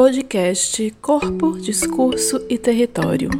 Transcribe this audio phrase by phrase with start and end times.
[0.00, 3.30] Podcast Corpo, Discurso e Território.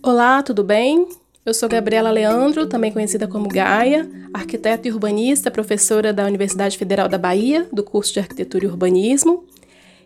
[0.00, 1.08] Olá, tudo bem?
[1.44, 7.08] Eu sou Gabriela Leandro, também conhecida como Gaia, arquiteta e urbanista, professora da Universidade Federal
[7.08, 9.44] da Bahia, do curso de Arquitetura e Urbanismo.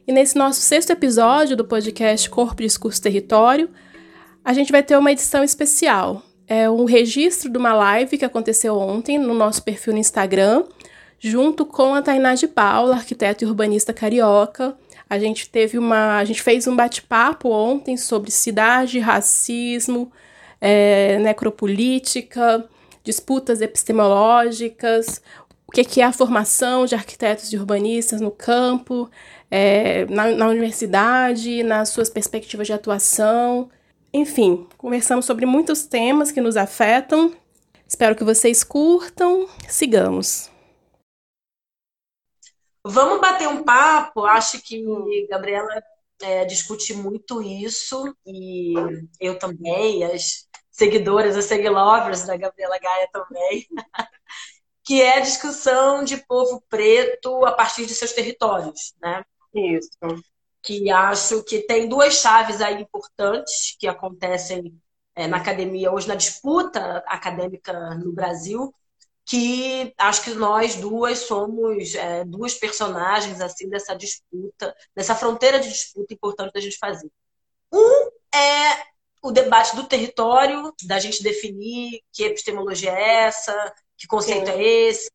[0.08, 3.68] E nesse nosso sexto episódio do podcast Corpo, Discurso e Território,
[4.44, 6.22] a gente vai ter uma edição especial.
[6.46, 10.64] É um registro de uma live que aconteceu ontem no nosso perfil no Instagram,
[11.18, 14.76] junto com a Tainá de Paula, arquiteta e urbanista carioca.
[15.08, 16.18] A gente teve uma.
[16.18, 20.10] A gente fez um bate-papo ontem sobre cidade, racismo,
[20.60, 22.64] é, necropolítica,
[23.04, 25.20] disputas epistemológicas,
[25.66, 29.08] o que é a formação de arquitetos e urbanistas no campo,
[29.50, 33.68] é, na, na universidade, nas suas perspectivas de atuação.
[34.12, 37.32] Enfim, conversamos sobre muitos temas que nos afetam.
[37.86, 39.48] Espero que vocês curtam.
[39.68, 40.50] Sigamos.
[42.84, 44.24] Vamos bater um papo.
[44.24, 44.82] Acho que
[45.28, 45.82] Gabriela
[46.22, 48.74] é, discute muito isso e
[49.20, 53.66] eu também, as seguidoras, as seguilovers da Gabriela Gaia também,
[54.84, 59.24] que é a discussão de povo preto a partir de seus territórios, né?
[59.54, 59.90] Isso
[60.62, 64.74] que acho que tem duas chaves aí importantes que acontecem
[65.14, 68.74] é, na academia hoje, na disputa acadêmica no Brasil,
[69.24, 75.68] que acho que nós duas somos é, duas personagens assim dessa disputa, dessa fronteira de
[75.68, 77.10] disputa importante da gente fazer.
[77.72, 78.90] Um é
[79.22, 84.52] o debate do território, da gente definir que epistemologia é essa, que conceito Sim.
[84.52, 85.10] é esse,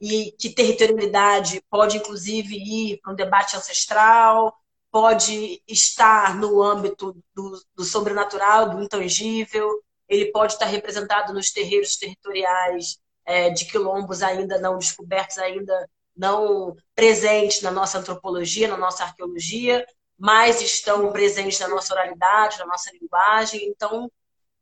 [0.00, 4.54] e que territorialidade pode, inclusive, ir para um debate ancestral,
[4.90, 11.96] pode estar no âmbito do, do sobrenatural, do intangível, ele pode estar representado nos terreiros
[11.96, 19.04] territoriais é, de quilombos ainda não descobertos, ainda não presentes na nossa antropologia, na nossa
[19.04, 19.86] arqueologia,
[20.18, 23.68] mas estão presentes na nossa oralidade, na nossa linguagem.
[23.68, 24.10] Então,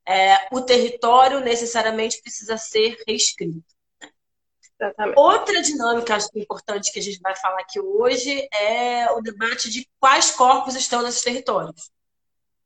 [0.04, 3.75] é, o território necessariamente precisa ser reescrito.
[4.78, 5.18] Exatamente.
[5.18, 9.88] Outra dinâmica é importante que a gente vai falar aqui hoje é o debate de
[9.98, 11.90] quais corpos estão nesses territórios.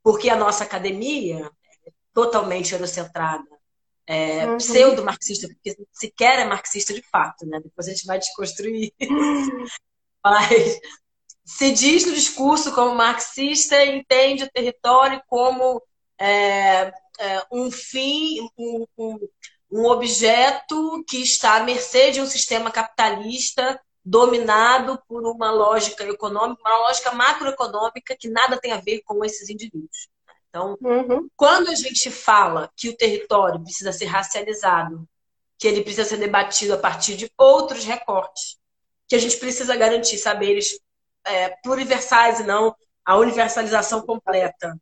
[0.02, 1.50] Porque a nossa academia
[1.86, 3.44] é totalmente eurocentrada,
[4.06, 4.56] é, uhum.
[4.56, 7.60] pseudo-marxista, porque sequer é marxista de fato, né?
[7.62, 8.92] Depois a gente vai desconstruir.
[10.24, 10.80] Mas
[11.44, 15.80] se diz no discurso como marxista, entende o território como
[16.18, 19.18] é, é, um fim, um, um,
[19.70, 26.60] um objeto que está à mercê de um sistema capitalista dominado por uma lógica econômica,
[26.64, 30.08] uma lógica macroeconômica que nada tem a ver com esses indivíduos.
[30.48, 31.28] Então, uhum.
[31.36, 35.06] quando a gente fala que o território precisa ser racializado,
[35.56, 38.58] que ele precisa ser debatido a partir de outros recortes,
[39.06, 40.80] que a gente precisa garantir saberes
[41.24, 44.76] é, pluriversais e não a universalização completa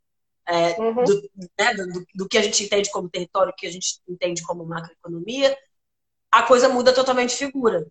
[0.48, 1.04] é, uhum.
[1.04, 4.64] do, né, do, do, que a gente entende como território, que a gente entende como
[4.64, 5.56] macroeconomia,
[6.32, 7.86] a coisa muda totalmente de figura.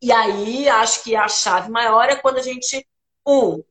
[0.00, 2.86] E aí acho que a chave maior é quando a gente,
[3.26, 3.62] um,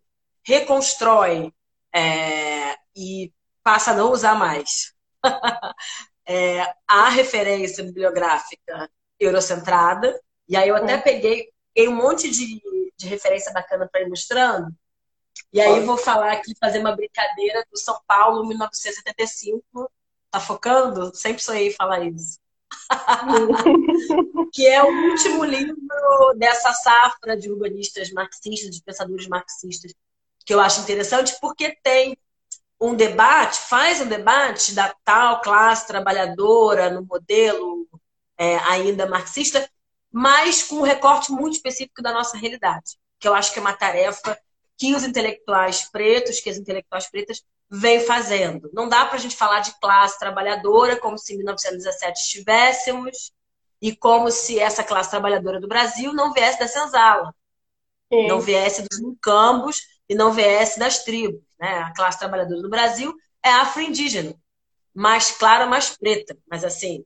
[0.45, 1.53] reconstrói
[1.95, 3.31] é, e
[3.63, 4.93] passa a não usar mais
[6.27, 10.19] é, a referência bibliográfica eurocentrada.
[10.49, 11.01] E aí eu até uhum.
[11.01, 12.61] peguei, peguei um monte de,
[12.97, 14.75] de referência bacana para ir mostrando.
[15.51, 19.91] E aí vou falar aqui, fazer uma brincadeira do São Paulo, 1975.
[20.31, 21.15] Tá focando?
[21.15, 22.39] Sempre sonhei falar isso.
[24.51, 25.77] que é o último livro
[26.35, 29.93] dessa safra de urbanistas marxistas, de pensadores marxistas,
[30.45, 32.17] que eu acho interessante porque tem
[32.79, 37.87] um debate, faz um debate da tal classe trabalhadora no modelo
[38.37, 39.69] é, ainda marxista,
[40.11, 43.73] mas com um recorte muito específico da nossa realidade, que eu acho que é uma
[43.73, 44.37] tarefa
[44.77, 48.69] que os intelectuais pretos, que as intelectuais pretas vêm fazendo.
[48.73, 53.31] Não dá para a gente falar de classe trabalhadora como se em 1917 estivéssemos
[53.81, 57.33] e como se essa classe trabalhadora do Brasil não viesse da senzala,
[58.11, 58.27] Sim.
[58.27, 61.41] não viesse dos mucambos e não viesse das tribos.
[61.59, 61.79] Né?
[61.79, 64.35] A classe trabalhadora do Brasil é afro-indígena,
[64.93, 66.37] mais clara, mais preta.
[66.49, 67.03] Mas, assim,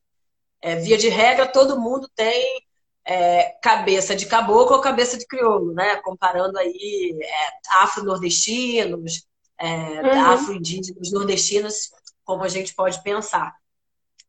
[0.62, 2.67] é, via de regra, todo mundo tem
[3.08, 5.96] é, cabeça de caboclo ou cabeça de crioulo, né?
[5.98, 9.26] Comparando aí é, afro-nordestinos,
[9.58, 10.26] é, uhum.
[10.26, 11.90] afro-indígenas nordestinos,
[12.26, 13.56] como a gente pode pensar.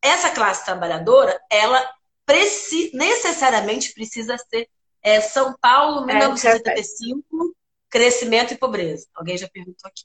[0.00, 1.84] Essa classe trabalhadora, ela
[2.24, 4.68] preci necessariamente precisa ser
[5.02, 7.58] é, São Paulo, 1975, é,
[7.90, 9.08] crescimento e pobreza.
[9.12, 10.04] Alguém já perguntou aqui.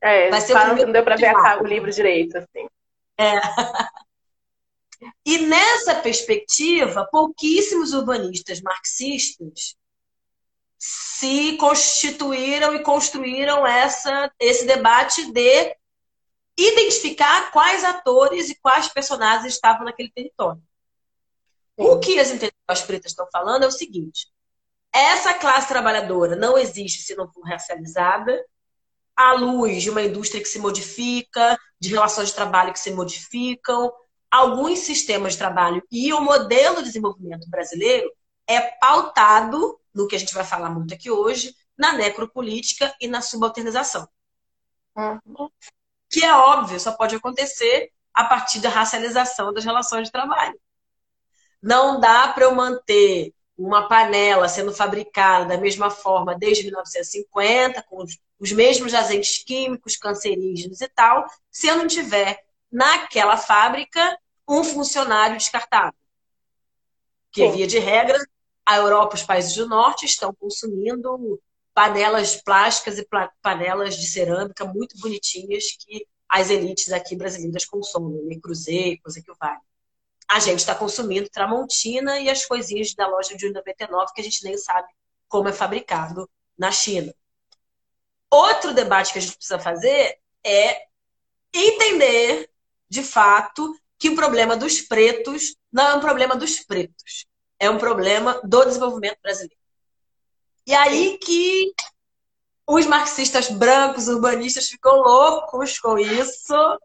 [0.00, 2.66] É, Vai ser o não deu para ver o livro direito, assim.
[3.16, 3.40] É.
[5.24, 9.76] E nessa perspectiva, pouquíssimos urbanistas marxistas
[10.78, 15.76] se constituíram e construíram essa, esse debate de
[16.56, 20.62] identificar quais atores e quais personagens estavam naquele território.
[21.76, 24.28] O que as intelectuais pretas estão falando é o seguinte:
[24.92, 28.44] essa classe trabalhadora não existe se não for racializada,
[29.16, 33.92] à luz de uma indústria que se modifica, de relações de trabalho que se modificam,
[34.32, 38.10] alguns sistemas de trabalho e o modelo de desenvolvimento brasileiro
[38.46, 43.20] é pautado no que a gente vai falar muito aqui hoje, na necropolítica e na
[43.20, 44.08] subalternização.
[44.96, 45.50] Uhum.
[46.10, 50.58] Que é óbvio, só pode acontecer a partir da racialização das relações de trabalho.
[51.62, 58.02] Não dá para eu manter uma panela sendo fabricada da mesma forma desde 1950, com
[58.02, 64.18] os, os mesmos agentes químicos, cancerígenos e tal, se eu não tiver naquela fábrica
[64.48, 65.98] um funcionário descartável.
[67.30, 67.56] Que, Sim.
[67.56, 68.18] via de regra,
[68.64, 71.40] a Europa, os países do norte, estão consumindo
[71.74, 73.08] panelas plásticas e
[73.40, 78.36] panelas de cerâmica muito bonitinhas que as elites aqui brasileiras consomem, né?
[78.42, 79.60] Cruzeiro, coisa que o vale.
[80.28, 84.44] A gente está consumindo Tramontina e as coisinhas da loja de 1,99 que a gente
[84.44, 84.88] nem sabe
[85.28, 87.14] como é fabricado na China.
[88.30, 90.86] Outro debate que a gente precisa fazer é
[91.52, 92.48] entender,
[92.88, 97.26] de fato, que o problema dos pretos não é um problema dos pretos
[97.62, 99.54] é um problema do desenvolvimento brasileiro.
[100.66, 101.72] E aí que
[102.66, 106.80] os marxistas brancos, urbanistas, ficam loucos com isso,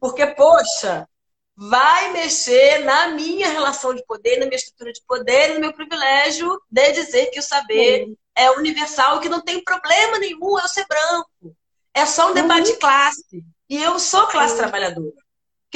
[0.00, 1.08] porque, poxa,
[1.56, 6.60] vai mexer na minha relação de poder, na minha estrutura de poder, no meu privilégio
[6.68, 8.16] de dizer que o saber Sim.
[8.34, 11.56] é universal, que não tem problema nenhum eu ser branco.
[11.94, 13.44] É só um debate de classe.
[13.70, 14.62] E eu sou classe Sim.
[14.62, 15.25] trabalhadora.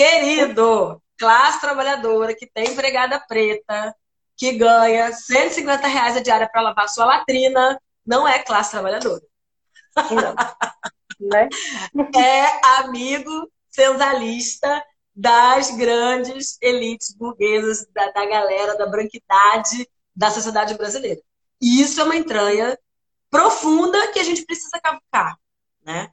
[0.01, 3.95] Querido, classe trabalhadora que tem empregada preta,
[4.35, 9.21] que ganha 150 reais a diária para lavar sua latrina não é classe trabalhadora.
[10.11, 10.35] Não.
[11.29, 11.49] né?
[12.17, 14.83] É amigo senzalista
[15.15, 19.87] das grandes elites burguesas, da, da galera, da branquidade
[20.17, 21.21] da sociedade brasileira.
[21.61, 22.79] E isso é uma entranha
[23.29, 25.39] profunda que a gente precisa cavucar,
[25.85, 26.11] né?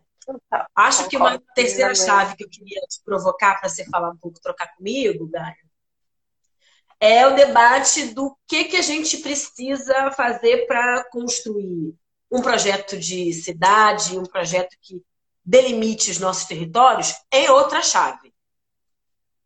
[0.76, 4.40] Acho que uma terceira chave que eu queria te provocar para você falar um pouco,
[4.42, 5.56] trocar comigo, Gaia,
[7.00, 11.94] é o debate do que, que a gente precisa fazer para construir
[12.32, 15.02] um projeto de cidade, um projeto que
[15.46, 18.34] delimite os nossos territórios em outra chave.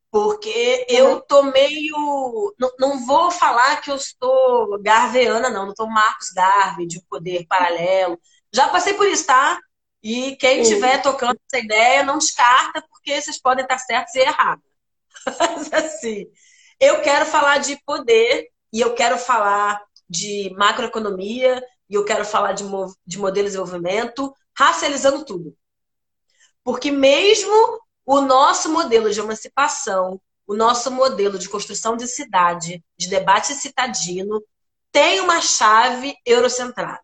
[0.09, 1.21] Porque eu uhum.
[1.21, 2.53] tô meio.
[2.59, 5.63] Não, não vou falar que eu estou garveana, não.
[5.63, 8.19] Não estou Marcos Garvey, de um poder paralelo.
[8.51, 9.57] Já passei por isso, tá?
[10.03, 14.65] E quem estiver tocando essa ideia, não descarta, porque vocês podem estar certos e errados.
[15.25, 16.25] Mas assim,
[16.79, 22.53] eu quero falar de poder e eu quero falar de macroeconomia e eu quero falar
[22.53, 22.63] de,
[23.05, 25.55] de modelo de desenvolvimento, racializando tudo.
[26.63, 33.07] Porque mesmo o nosso modelo de emancipação, o nosso modelo de construção de cidade, de
[33.07, 34.41] debate citadino,
[34.91, 37.01] tem uma chave eurocentrada.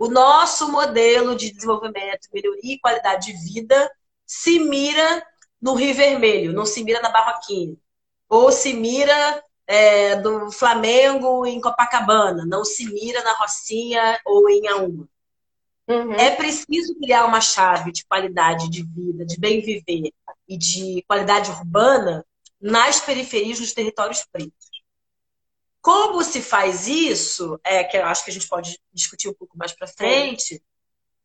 [0.00, 3.92] O nosso modelo de desenvolvimento, melhoria e qualidade de vida
[4.26, 5.22] se mira
[5.60, 7.76] no Rio Vermelho, não se mira na Barroquinha
[8.26, 14.68] ou se mira é, do Flamengo em Copacabana, não se mira na Rocinha ou em
[14.68, 15.06] Auma.
[15.86, 16.14] Uhum.
[16.14, 20.14] É preciso criar uma chave de qualidade de vida, de bem viver
[20.48, 22.24] e de qualidade urbana
[22.58, 24.59] nas periferias dos territórios pretos.
[25.80, 29.56] Como se faz isso, é que eu acho que a gente pode discutir um pouco
[29.56, 30.62] mais para frente,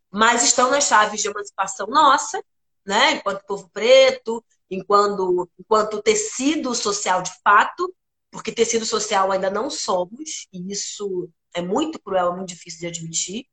[0.10, 2.42] mas estão nas chaves de emancipação nossa,
[2.86, 7.94] né, enquanto povo preto, enquanto, enquanto tecido social de fato,
[8.32, 12.88] porque tecido social ainda não somos, e isso é muito cruel, é muito difícil de
[12.88, 13.46] admitir,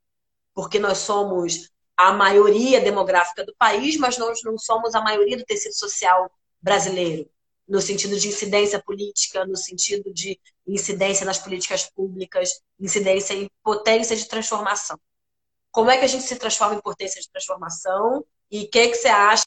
[0.54, 5.44] porque nós somos a maioria demográfica do país, mas nós não somos a maioria do
[5.44, 6.30] tecido social
[6.60, 7.28] brasileiro,
[7.72, 14.14] no sentido de incidência política, no sentido de incidência nas políticas públicas, incidência em potência
[14.14, 15.00] de transformação.
[15.70, 18.22] Como é que a gente se transforma em potência de transformação?
[18.50, 19.46] E o que, que você acha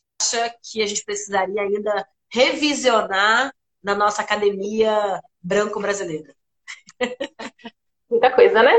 [0.63, 3.53] que a gente precisaria ainda revisionar
[3.83, 6.35] na nossa academia branco-brasileira?
[8.09, 8.73] Muita coisa, né?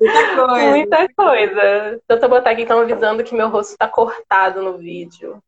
[0.00, 0.70] Muita coisa.
[0.70, 2.02] Muita coisa.
[2.08, 5.42] Deixa eu botar aqui, estão avisando que meu rosto está cortado no vídeo.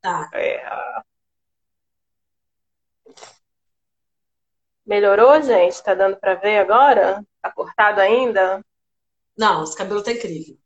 [0.00, 0.30] Tá.
[0.32, 0.62] É.
[4.88, 5.82] Melhorou, gente?
[5.82, 7.22] Tá dando para ver agora?
[7.42, 8.64] Tá cortado ainda?
[9.36, 10.56] Não, esse cabelo tá incrível.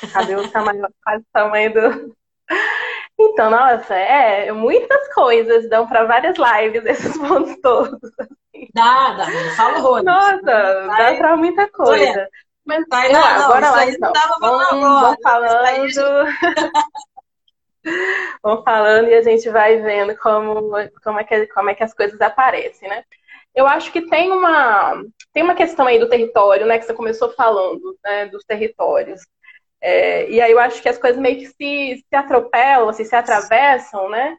[0.00, 2.16] O cabelo tá maior, quase o tamanho do,
[3.18, 7.98] Então, nossa, é, muitas coisas dão para várias lives esses pontos todos.
[8.20, 8.68] Assim.
[8.72, 10.04] Dá, dá, fala horrores.
[10.04, 12.28] Nossa, dá para muita coisa.
[12.64, 14.12] Mas Vai, não, não, agora lá então.
[14.40, 16.26] Vamos, vamos falando.
[18.40, 20.70] vamos falando e a gente vai vendo como,
[21.02, 23.04] como, é que, como é que as coisas aparecem, né?
[23.54, 26.78] Eu acho que tem uma, tem uma questão aí do território, né?
[26.78, 28.26] Que você começou falando, né?
[28.26, 29.22] Dos territórios.
[29.80, 33.16] É, e aí eu acho que as coisas meio que se, se atropelam, assim, se
[33.16, 34.36] atravessam, né?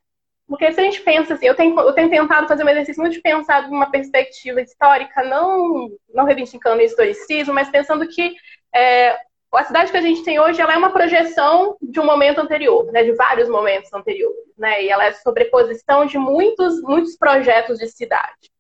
[0.48, 3.14] Porque se a gente pensa assim, eu tenho, eu tenho tentado fazer um exercício muito
[3.14, 8.36] de pensar de uma perspectiva histórica, não, não reivindicando o historicismo, mas pensando que
[8.74, 9.18] é,
[9.54, 12.92] a cidade que a gente tem hoje ela é uma projeção de um momento anterior,
[12.92, 17.88] né, de vários momentos anteriores, né, e ela é sobreposição de muitos, muitos projetos de
[17.88, 18.53] cidade.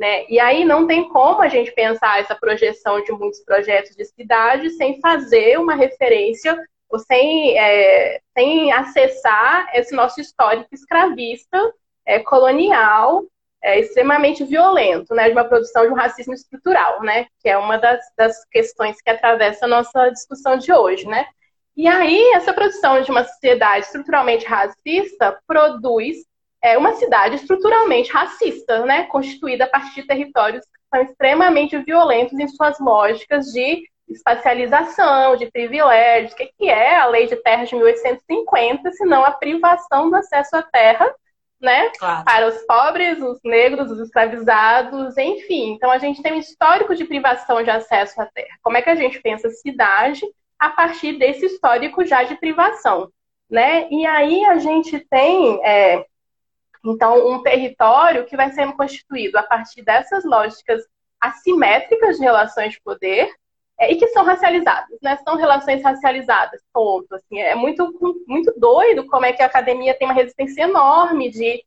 [0.00, 0.24] Né?
[0.30, 4.70] E aí não tem como a gente pensar essa projeção de muitos projetos de cidade
[4.70, 11.58] sem fazer uma referência ou sem, é, sem acessar esse nosso histórico escravista,
[12.06, 13.26] é, colonial,
[13.62, 17.76] é, extremamente violento, né, de uma produção de um racismo estrutural, né, que é uma
[17.76, 21.26] das, das questões que atravessa a nossa discussão de hoje, né.
[21.76, 26.24] E aí, essa produção de uma sociedade estruturalmente racista produz
[26.62, 32.38] é, uma cidade estruturalmente racista, né, constituída a partir de territórios que são extremamente violentos
[32.38, 36.32] em suas lógicas de espacialização, de privilégios.
[36.32, 40.16] O que, que é a lei de terras de 1850, se não a privação do
[40.16, 41.14] acesso à terra,
[41.60, 41.90] né?
[41.98, 42.24] Claro.
[42.24, 45.72] Para os pobres, os negros, os escravizados, enfim.
[45.72, 48.56] Então a gente tem um histórico de privação de acesso à terra.
[48.62, 50.22] Como é que a gente pensa cidade
[50.58, 53.10] a partir desse histórico já de privação,
[53.48, 53.88] né?
[53.90, 56.04] E aí a gente tem é,
[56.84, 60.82] então um território que vai sendo constituído a partir dessas lógicas
[61.20, 63.30] assimétricas de relações de poder,
[63.80, 65.18] é, e que são racializadas, né?
[65.24, 67.14] São relações racializadas, ponto.
[67.14, 71.64] Assim, é muito, muito doido como é que a academia tem uma resistência enorme de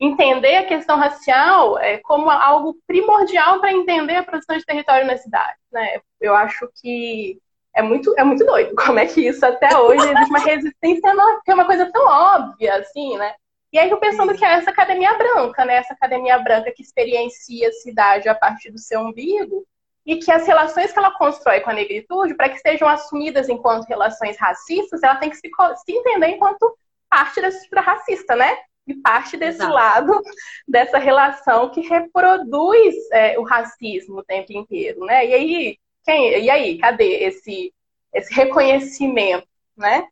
[0.00, 5.16] entender a questão racial é, como algo primordial para entender a produção de território na
[5.16, 6.00] cidade, né?
[6.20, 7.38] Eu acho que
[7.76, 11.34] é muito, é muito doido como é que isso até hoje existe uma resistência enorme,
[11.36, 13.32] porque é uma coisa tão óbvia, assim, né?
[13.72, 15.76] E aí eu pensando que é essa academia branca, né?
[15.76, 19.66] Essa academia branca que experiencia a cidade a partir do seu umbigo,
[20.04, 23.86] e que as relações que ela constrói com a negritude, para que sejam assumidas enquanto
[23.86, 25.48] relações racistas, ela tem que se,
[25.84, 26.76] se entender enquanto
[27.08, 28.58] parte da estrutura racista, né?
[28.86, 29.72] E parte desse Exato.
[29.72, 30.20] lado
[30.66, 35.24] dessa relação que reproduz é, o racismo o tempo inteiro, né?
[35.26, 37.72] E aí, quem, e aí, cadê esse,
[38.12, 40.08] esse reconhecimento, né?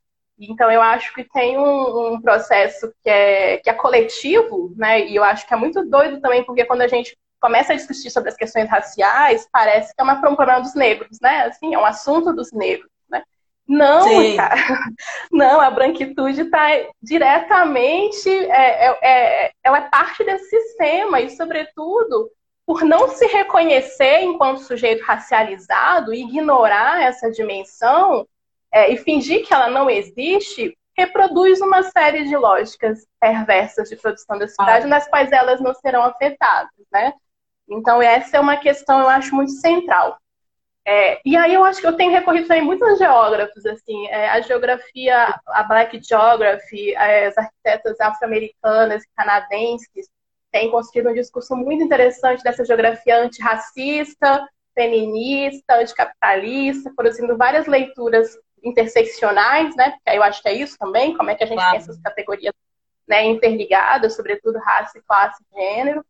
[0.49, 5.07] Então, eu acho que tem um, um, processo que é, que é coletivo, né?
[5.07, 8.11] E eu acho que é muito doido também, porque quando a gente começa a discutir
[8.11, 11.45] sobre as questões raciais, parece que é uma, um problema dos negros, né?
[11.45, 13.23] Assim, é um assunto dos negros, né?
[13.69, 14.37] Não, Sim.
[14.39, 14.57] cara.
[15.31, 16.69] Não, a branquitude está
[17.03, 22.31] diretamente, é, é, é, ela é parte desse sistema e, sobretudo,
[22.67, 28.27] por não se reconhecer enquanto sujeito racializado, ignorar essa dimensão
[28.73, 34.39] é, e fingir que ela não existe, reproduz uma série de lógicas perversas de produção
[34.39, 34.89] da cidade, ah.
[34.89, 37.13] nas quais elas não serão afetadas, né?
[37.69, 40.19] Então, essa é uma questão, eu acho, muito central.
[40.87, 44.41] É, e aí eu acho que eu tenho recorrido também muitos geógrafos, assim, é, a
[44.41, 50.09] geografia, a Black Geography, as arquitetas afro-americanas canadenses
[50.51, 59.75] têm construído um discurso muito interessante dessa geografia antirracista, feminista, anticapitalista, produzindo várias leituras interseccionais,
[59.77, 59.91] né?
[59.93, 61.71] Porque eu acho que é isso também, como é que a gente claro.
[61.73, 62.55] tem essas categorias
[63.09, 66.05] né, interligadas, sobretudo raça, classe e gênero.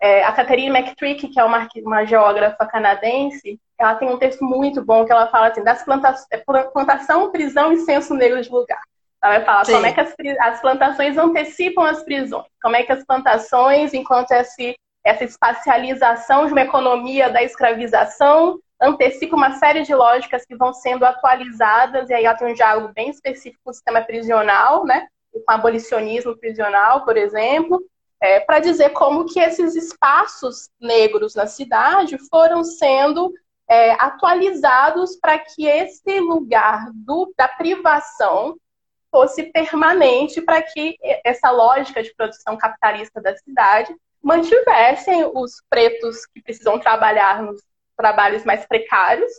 [0.00, 4.84] É, a Catherine McTrick, que é uma, uma geógrafa canadense, ela tem um texto muito
[4.84, 8.80] bom que ela fala assim, das plantações, é, plantação, prisão e censo negro de lugar.
[9.22, 9.72] Ela vai falar Sim.
[9.72, 14.32] como é que as, as, plantações antecipam as prisões, como é que as plantações, enquanto
[14.32, 20.72] esse, essa espacialização de uma economia da escravização, antecipa uma série de lógicas que vão
[20.72, 25.08] sendo atualizadas, e aí ela tem um diálogo bem específico com o sistema prisional, né?
[25.32, 27.82] com o abolicionismo prisional, por exemplo,
[28.20, 33.32] é, para dizer como que esses espaços negros na cidade foram sendo
[33.68, 38.56] é, atualizados para que esse lugar do, da privação
[39.10, 46.42] fosse permanente, para que essa lógica de produção capitalista da cidade mantivessem os pretos que
[46.42, 47.62] precisam trabalhar nos
[47.96, 49.30] trabalhos mais precários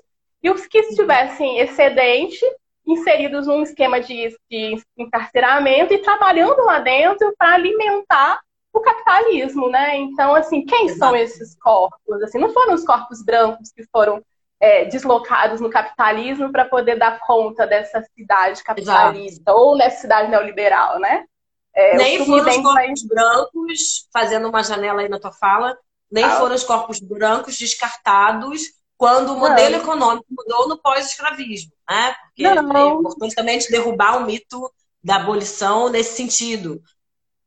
[0.41, 2.45] e os que estivessem excedente
[2.85, 8.39] inseridos num esquema de, de encarceramento e trabalhando lá dentro para alimentar
[8.71, 9.95] o capitalismo, né?
[9.95, 10.99] Então, assim, quem Exato.
[10.99, 12.21] são esses corpos?
[12.21, 14.21] Assim, não foram os corpos brancos que foram
[14.59, 19.59] é, deslocados no capitalismo para poder dar conta dessa cidade capitalista Exato.
[19.59, 21.25] ou nessa cidade neoliberal, né?
[21.73, 25.77] É, nem foram os corpos brancos, fazendo uma janela aí na tua fala,
[26.11, 26.37] nem ah.
[26.37, 28.61] foram os corpos brancos descartados
[28.97, 29.79] quando o modelo não.
[29.79, 32.15] econômico mudou no pós-escravismo, né?
[32.25, 32.77] Porque não.
[32.77, 34.71] é importante também derrubar o mito
[35.03, 36.81] da abolição nesse sentido.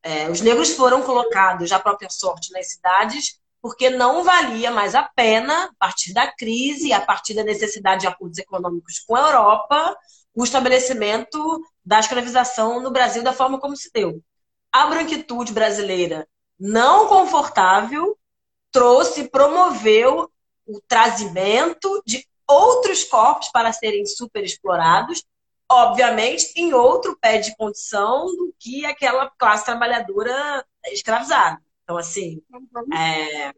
[0.02, 5.02] É, os negros foram colocados à própria sorte nas cidades porque não valia mais a
[5.02, 9.96] pena, a partir da crise, a partir da necessidade de acordos econômicos com a Europa,
[10.34, 11.38] o estabelecimento
[11.84, 14.22] da escravização no Brasil da forma como se deu.
[14.70, 18.16] A branquitude brasileira não confortável
[18.70, 20.30] trouxe, promoveu
[20.66, 25.24] o trazimento de outros corpos para serem superexplorados,
[25.70, 31.60] obviamente em outro pé de condição do que aquela classe trabalhadora escravizada.
[31.84, 32.94] Então, assim, uhum.
[32.94, 33.52] é,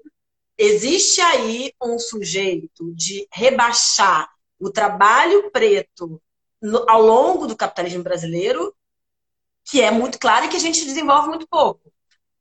[0.58, 6.20] existe aí um sujeito de rebaixar o trabalho preto
[6.60, 8.74] no, ao longo do capitalismo brasileiro,
[9.64, 11.92] que é muito claro e que a gente desenvolve muito pouco.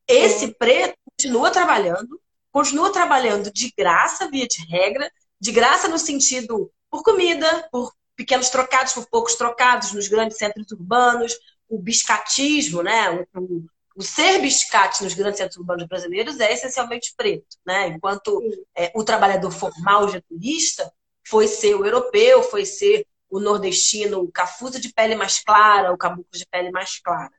[0.08, 0.54] Esse uhum.
[0.54, 2.19] preto continua trabalhando,
[2.52, 8.50] continua trabalhando de graça, via de regra, de graça no sentido por comida, por pequenos
[8.50, 11.38] trocados, por poucos trocados nos grandes centros urbanos,
[11.70, 13.26] o biscatismo, né?
[13.36, 13.66] O,
[13.96, 17.88] o ser biscate nos grandes centros urbanos brasileiros é essencialmente preto, né?
[17.88, 18.42] Enquanto
[18.76, 20.92] é, o trabalhador formal getulista
[21.28, 25.98] foi ser o europeu, foi ser o nordestino, o cafuso de pele mais clara, o
[25.98, 27.32] caboclo de pele mais clara.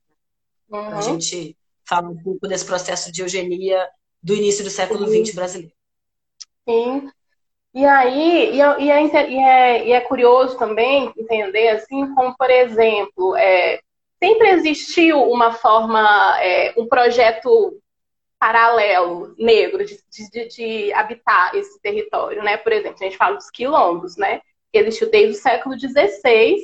[0.69, 0.97] Uhum.
[0.97, 3.89] A gente fala um pouco desse processo de eugenia
[4.23, 5.73] do início do século XX brasileiro.
[6.69, 7.11] Sim.
[7.73, 13.37] E aí, e é, e, é, e é, curioso também entender, assim, como, por exemplo,
[13.37, 13.81] é,
[14.23, 17.81] sempre existiu uma forma, é, um projeto
[18.41, 22.57] paralelo negro de, de, de, habitar esse território, né?
[22.57, 24.41] Por exemplo, a gente fala dos quilombos, né?
[24.73, 26.57] Que existiu desde o século XVI,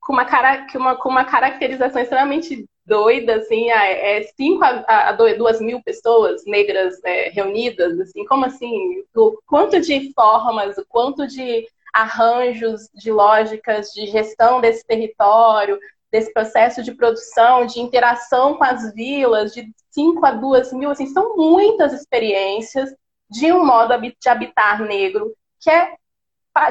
[0.00, 5.82] com uma, cara, uma, com uma caracterização extremamente doida, assim, é 5 a, 2 mil
[5.82, 9.02] pessoas negras é, reunidas, assim, como assim?
[9.14, 15.78] O quanto de formas, o quanto de arranjos, de lógicas de gestão desse território,
[16.10, 21.06] desse processo de produção, de interação com as vilas, de 5 a 2 mil, assim,
[21.06, 22.94] são muitas experiências
[23.30, 25.96] de um modo de habitar negro que, é,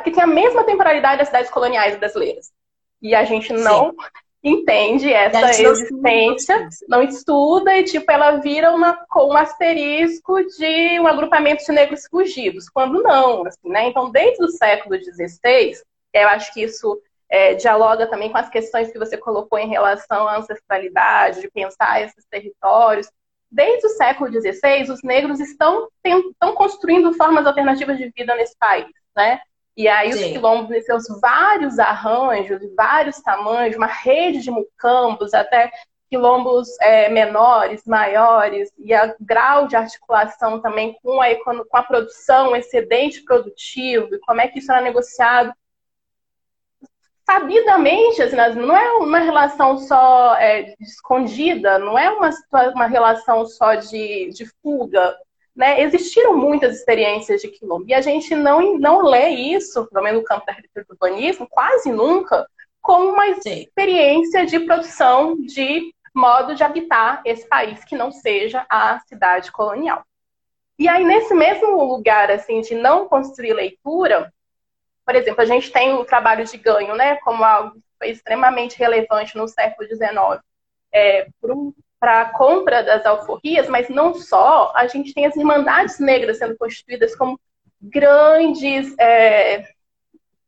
[0.04, 2.52] que tem a mesma temporalidade das cidades coloniais brasileiras.
[3.02, 3.97] E a gente não Sim.
[4.43, 11.63] Entende essa existência, não estuda, e tipo, ela vira uma, um asterisco de um agrupamento
[11.63, 13.88] de negros fugidos, quando não, assim, né?
[13.88, 15.73] Então, desde o século XVI,
[16.13, 20.27] eu acho que isso é, dialoga também com as questões que você colocou em relação
[20.27, 23.10] à ancestralidade, de pensar esses territórios.
[23.49, 28.88] Desde o século XVI, os negros estão, estão construindo formas alternativas de vida nesse país,
[29.15, 29.39] né?
[29.75, 30.25] E aí Sim.
[30.25, 35.71] os quilombos, em seus vários arranjos, vários tamanhos, uma rede de mucambos, até
[36.09, 42.55] quilombos é, menores, maiores, e a grau de articulação também com a, com a produção,
[42.55, 45.51] excedente produtivo, e como é que isso era negociado
[47.25, 52.29] sabidamente, assim, não é uma relação só é, escondida, não é uma,
[52.75, 55.17] uma relação só de, de fuga.
[55.56, 55.82] Né?
[55.82, 60.26] Existiram muitas experiências de quilombo e a gente não, não lê isso, pelo menos no
[60.26, 62.48] campo da arquitetura do urbanismo, quase nunca,
[62.82, 69.00] como uma experiência de produção de modo de habitar esse país que não seja a
[69.08, 70.04] cidade colonial.
[70.78, 74.34] E aí, nesse mesmo lugar assim de não construir leitura,
[75.06, 78.78] por exemplo, a gente tem o trabalho de ganho, né, como algo que foi extremamente
[78.78, 80.42] relevante no século XIX
[80.94, 81.28] é,
[82.04, 86.58] para a compra das alforrias, mas não só, a gente tem as irmandades negras sendo
[86.58, 87.39] constituídas como
[87.82, 89.70] grandes é,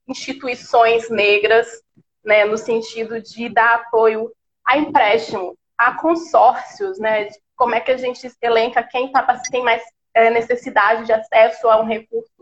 [0.05, 1.81] instituições negras,
[2.25, 4.33] né, no sentido de dar apoio
[4.67, 9.81] a empréstimo, a consórcios, né, como é que a gente elenca quem tá, tem mais
[10.13, 12.33] é, necessidade de acesso a um recurso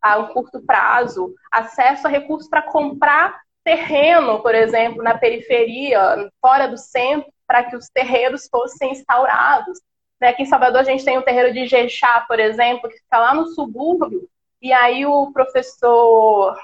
[0.00, 6.68] a um curto prazo, acesso a recursos para comprar terreno, por exemplo, na periferia, fora
[6.68, 9.78] do centro, para que os terreiros fossem instaurados.
[10.18, 10.28] Né?
[10.28, 13.34] Aqui em Salvador a gente tem o terreiro de Jexá, por exemplo, que fica lá
[13.34, 14.26] no subúrbio,
[14.62, 16.56] e aí o professor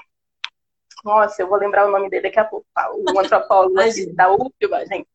[1.05, 2.89] nossa, eu vou lembrar o nome dele daqui a pouco, tá?
[2.91, 3.75] o antropólogo
[4.15, 5.07] da UFBA, gente.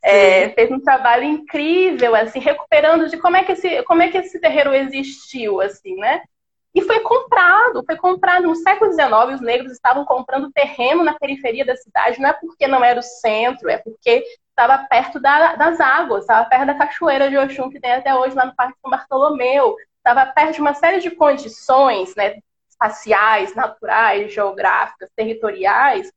[0.00, 4.18] É, fez um trabalho incrível, assim, recuperando de como é que esse, como é que
[4.18, 6.22] esse terreiro existiu, assim, né?
[6.74, 8.48] E foi comprado, foi comprado.
[8.48, 12.66] No século XIX, os negros estavam comprando terreno na periferia da cidade, não é porque
[12.66, 17.30] não era o centro, é porque estava perto da, das águas, estava perto da cachoeira
[17.30, 20.74] de Oxum, que tem até hoje lá no Parque São Bartolomeu, estava perto de uma
[20.74, 26.12] série de condições né, espaciais, naturais, geográficas, territoriais,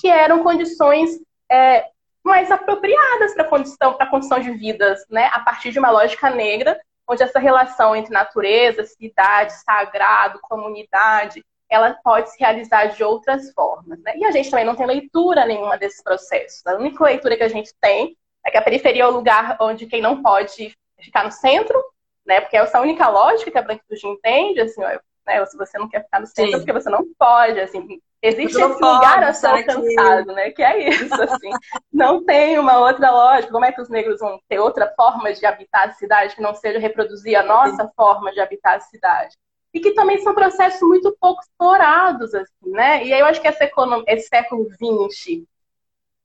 [0.00, 1.10] que eram condições
[1.50, 1.86] é,
[2.22, 5.30] mais apropriadas para a condição, condição de vidas, né?
[5.32, 6.78] A partir de uma lógica negra,
[7.10, 13.98] onde essa relação entre natureza, cidade, sagrado, comunidade, ela pode se realizar de outras formas.
[14.00, 14.16] Né?
[14.16, 16.64] E a gente também não tem leitura nenhuma desses processos.
[16.64, 19.86] A única leitura que a gente tem é que a periferia é o lugar onde
[19.86, 21.82] quem não pode ficar no centro,
[22.24, 22.40] né?
[22.40, 25.44] Porque essa é a única lógica que a branquitude entende, assim, ó, né?
[25.46, 26.58] Se você não quer ficar no centro, Sim.
[26.58, 30.50] porque você não pode, assim, existe esse lugar a ser alcançado, né?
[30.50, 31.50] Que é isso, assim.
[31.92, 33.52] não tem uma outra lógica.
[33.52, 36.54] Como é que os negros vão ter outra forma de habitar a cidade que não
[36.54, 37.92] seja reproduzir a nossa Sim.
[37.96, 39.36] forma de habitar a cidade?
[39.72, 43.04] E que também são processos muito pouco explorados, assim, né?
[43.04, 45.44] E aí eu acho que essa economia, esse século XX,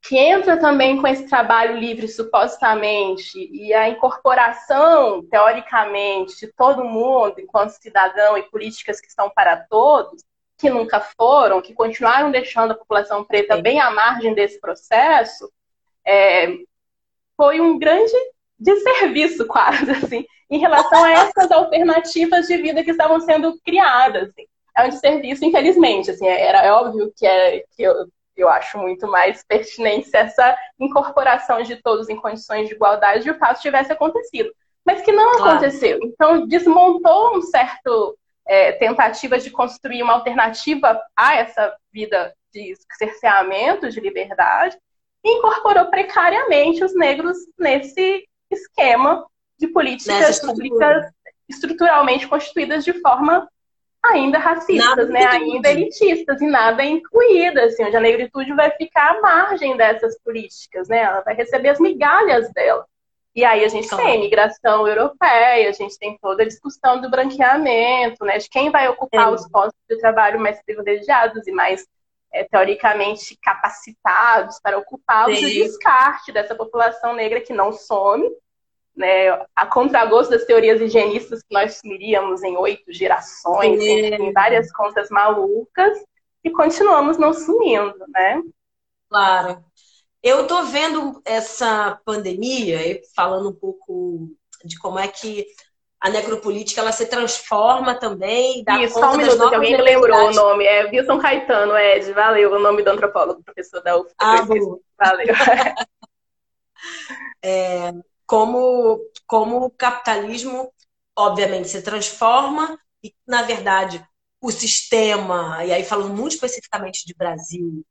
[0.07, 7.39] que entra também com esse trabalho livre supostamente e a incorporação, teoricamente, de todo mundo
[7.39, 10.23] enquanto cidadão e políticas que são para todos,
[10.57, 15.51] que nunca foram, que continuaram deixando a população preta bem à margem desse processo,
[16.05, 16.49] é,
[17.35, 18.13] foi um grande
[18.59, 24.29] desserviço, quase, assim, em relação a essas alternativas de vida que estavam sendo criadas.
[24.29, 24.45] Assim.
[24.77, 26.11] É um desserviço, infelizmente.
[26.11, 31.61] Assim, era é óbvio que, é, que eu, eu acho muito mais pertinente essa incorporação
[31.61, 34.51] de todos em condições de igualdade e o fato tivesse acontecido.
[34.85, 35.51] Mas que não claro.
[35.51, 35.99] aconteceu.
[36.03, 38.17] Então, desmontou um certo
[38.47, 44.77] é, tentativas de construir uma alternativa a essa vida de cerceamento de liberdade
[45.23, 49.25] e incorporou precariamente os negros nesse esquema
[49.59, 51.11] de políticas públicas
[51.49, 53.47] estruturalmente constituídas de forma
[54.11, 55.25] ainda racistas, né?
[55.25, 60.87] ainda elitistas e nada incluídas, assim, onde a negritude vai ficar à margem dessas políticas,
[60.87, 60.99] né?
[60.99, 62.85] Ela vai receber as migalhas dela.
[63.35, 64.03] E aí a gente claro.
[64.05, 68.87] tem imigração europeia, a gente tem toda a discussão do branqueamento, né, de quem vai
[68.87, 69.31] ocupar é.
[69.31, 71.85] os postos de trabalho mais privilegiados e mais
[72.33, 78.25] é, teoricamente capacitados para ocupá-los, e o descarte dessa população negra que não some,
[78.95, 85.09] né, a contragosto das teorias higienistas que nós sumiríamos em oito gerações, em várias contas
[85.09, 85.97] malucas,
[86.43, 88.41] e continuamos não sumindo, né?
[89.09, 89.63] Claro.
[90.21, 94.29] Eu estou vendo essa pandemia, falando um pouco
[94.63, 95.45] de como é que
[95.99, 98.63] a necropolítica ela se transforma também.
[98.63, 100.65] Dá Isso, só um minuto, que alguém me lembrou o nome.
[100.65, 104.13] É Wilson Caetano, Ed, valeu, o nome do antropólogo, professor da UF.
[104.19, 104.45] Ah.
[104.97, 105.27] Valeu.
[107.41, 107.91] é,
[108.25, 110.71] como, como o capitalismo,
[111.15, 114.05] obviamente, se transforma e, na verdade,
[114.41, 117.85] o sistema, e aí falando muito especificamente de Brasil,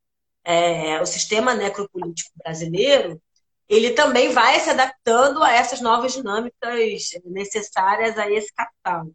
[0.45, 3.21] é, o sistema necropolítico brasileiro,
[3.69, 9.07] ele também vai se adaptando a essas novas dinâmicas necessárias a esse capital.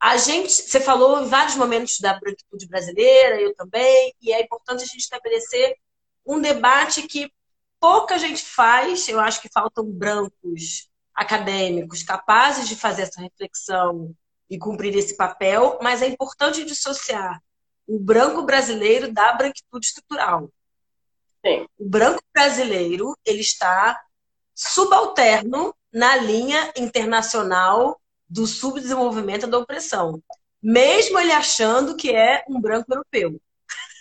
[0.00, 4.82] A gente, você falou em vários momentos da branquitude brasileira, eu também, e é importante
[4.82, 5.76] a gente estabelecer
[6.26, 7.32] um debate que
[7.80, 9.08] pouca gente faz.
[9.08, 14.14] Eu acho que faltam brancos acadêmicos capazes de fazer essa reflexão
[14.48, 17.42] e cumprir esse papel, mas é importante dissociar
[17.86, 20.50] o branco brasileiro da branquitude estrutural.
[21.44, 21.66] Sim.
[21.78, 24.00] O branco brasileiro ele está
[24.54, 30.22] subalterno na linha internacional do subdesenvolvimento da opressão,
[30.62, 33.40] mesmo ele achando que é um branco europeu.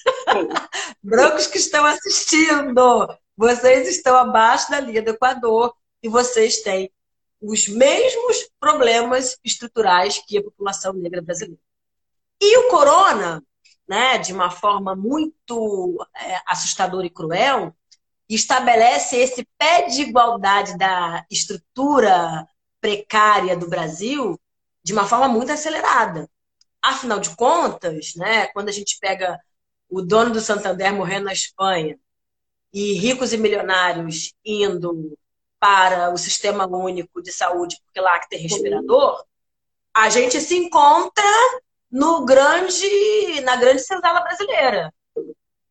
[1.02, 6.92] Brancos que estão assistindo, vocês estão abaixo da linha do Equador e vocês têm
[7.40, 11.62] os mesmos problemas estruturais que a população negra brasileira.
[12.42, 13.44] E o corona
[13.88, 17.74] né, de uma forma muito é, assustadora e cruel,
[18.30, 22.46] estabelece esse pé de igualdade da estrutura
[22.82, 24.40] precária do Brasil
[24.84, 26.30] de uma forma muito acelerada.
[26.82, 29.40] Afinal de contas, né, quando a gente pega
[29.90, 31.98] o dono do Santander morrendo na Espanha
[32.78, 35.18] e ricos e milionários indo
[35.60, 39.26] para o sistema único de saúde porque lá que tem respirador,
[39.92, 41.24] a gente se encontra
[41.90, 44.94] no grande, na grande senzala brasileira,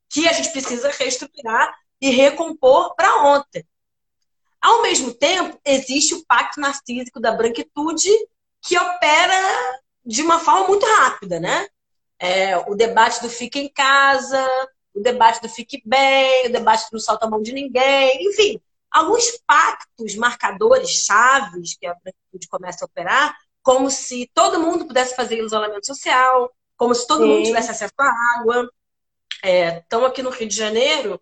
[0.08, 3.64] que a gente precisa reestruturar e recompor para ontem.
[4.60, 8.10] Ao mesmo tempo, existe o pacto narcísico da branquitude
[8.60, 11.68] que opera de uma forma muito rápida, né?
[12.18, 14.44] É, o debate do fique em casa,
[14.96, 18.58] o debate do fique bem, o debate do não solta a mão de ninguém, enfim,
[18.90, 25.14] alguns pactos, marcadores, chaves que a branquitude começa a operar, como se todo mundo pudesse
[25.14, 27.28] fazer isolamento social, como se todo Sim.
[27.28, 28.70] mundo tivesse acesso à água.
[29.44, 31.20] Estão é, aqui no Rio de Janeiro,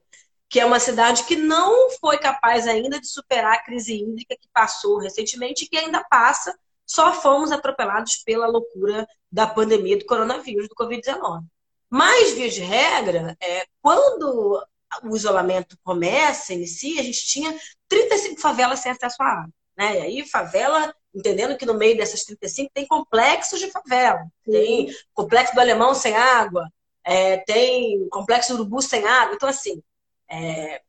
[0.48, 4.48] que é uma cidade que não foi capaz ainda de superar a crise hídrica que
[4.52, 6.56] passou recentemente e que ainda passa,
[6.86, 11.42] só fomos atropelados pela loucura da pandemia do coronavírus, do Covid-19.
[11.90, 14.60] Mas, via de regra, é, quando
[15.02, 19.50] o isolamento começa, inicia, a gente tinha 35 favelas sem acesso à água.
[19.76, 19.98] Né?
[19.98, 24.26] E aí, favela, entendendo que no meio dessas 35 tem complexos de favela.
[24.44, 26.68] Tem complexo do alemão sem água,
[27.04, 29.34] é, tem complexo do urubu sem água.
[29.34, 29.82] Então, assim,
[30.28, 30.80] é,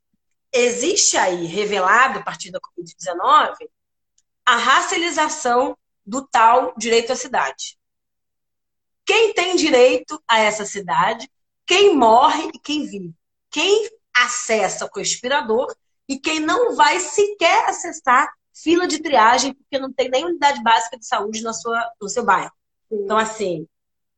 [0.51, 3.55] existe aí, revelado a partir da Covid-19,
[4.45, 7.77] a racialização do tal direito à cidade.
[9.05, 11.29] Quem tem direito a essa cidade,
[11.65, 13.13] quem morre e quem vive.
[13.51, 15.73] Quem acessa o conspirador
[16.07, 20.97] e quem não vai sequer acessar fila de triagem porque não tem nem unidade básica
[20.97, 22.51] de saúde na sua, no seu bairro.
[22.89, 23.67] Então, assim,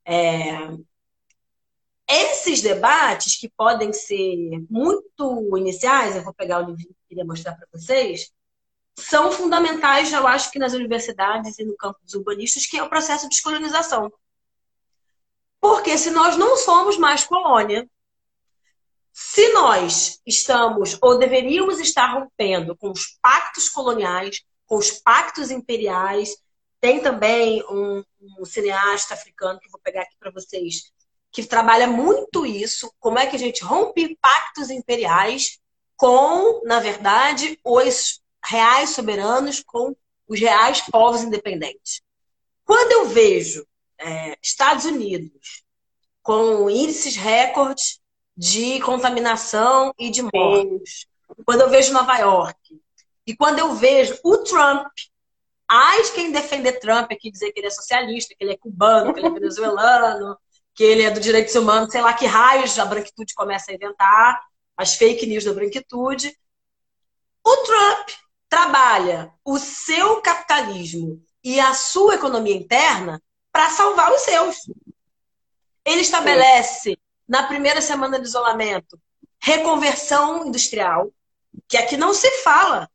[0.05, 0.69] é...
[2.07, 7.55] esses debates que podem ser muito iniciais, eu vou pegar o livro que queria mostrar
[7.55, 8.31] para vocês,
[8.95, 12.89] são fundamentais, eu acho que nas universidades e no campo dos urbanistas, que é o
[12.89, 14.11] processo de descolonização.
[15.67, 17.85] Porque se nós não somos mais colônia,
[19.11, 26.37] se nós estamos ou deveríamos estar rompendo com os pactos coloniais, com os pactos imperiais,
[26.79, 28.01] tem também um,
[28.39, 30.89] um cineasta africano que vou pegar aqui para vocês,
[31.33, 35.59] que trabalha muito isso, como é que a gente rompe pactos imperiais
[35.97, 39.93] com, na verdade, os reais soberanos com
[40.29, 42.01] os reais povos independentes.
[42.63, 43.67] Quando eu vejo
[43.99, 45.63] é, Estados Unidos
[46.21, 47.99] com índices recordes
[48.35, 51.07] de contaminação e de mortes,
[51.45, 52.81] quando eu vejo Nova York,
[53.25, 54.87] e quando eu vejo o Trump,
[55.67, 59.13] ai de quem defender Trump aqui, dizer que ele é socialista, que ele é cubano,
[59.13, 60.37] que ele é venezuelano,
[60.75, 64.39] que ele é do direitos humanos, sei lá que raios a branquitude começa a inventar,
[64.77, 66.37] as fake news da branquitude.
[67.43, 68.09] O Trump
[68.47, 73.21] trabalha o seu capitalismo e a sua economia interna
[73.57, 74.69] para salvar os seus.
[75.83, 76.95] Ele estabelece,
[77.27, 78.99] na primeira semana de isolamento,
[79.39, 81.11] reconversão industrial,
[81.67, 82.87] que aqui não se fala.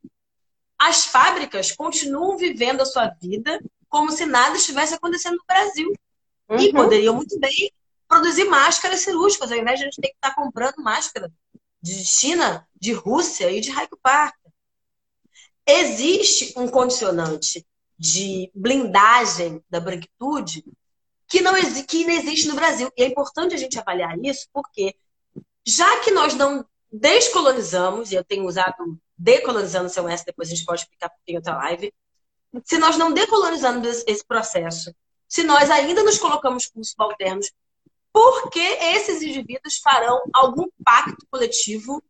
[0.79, 5.93] As fábricas continuam vivendo a sua vida como se nada estivesse acontecendo no Brasil.
[6.49, 6.61] Uhum.
[6.61, 7.73] E poderiam muito bem
[8.07, 11.29] produzir máscaras cirúrgicas, ao invés de a gente ter que estar comprando máscara
[11.83, 14.37] de China, de Rússia e de Raio Park
[15.67, 17.65] existe um condicionante
[18.03, 20.65] de blindagem da branquitude
[21.29, 21.55] que não,
[21.87, 22.91] que não existe no Brasil.
[22.97, 24.97] E é importante a gente avaliar isso, porque
[25.65, 30.65] já que nós não descolonizamos, e eu tenho usado decolonizando seu S, depois a gente
[30.65, 31.95] pode explicar em outra live,
[32.65, 34.93] se nós não decolonizamos esse processo,
[35.29, 37.53] se nós ainda nos colocamos como subalternos,
[38.13, 42.03] por que esses indivíduos farão algum pacto coletivo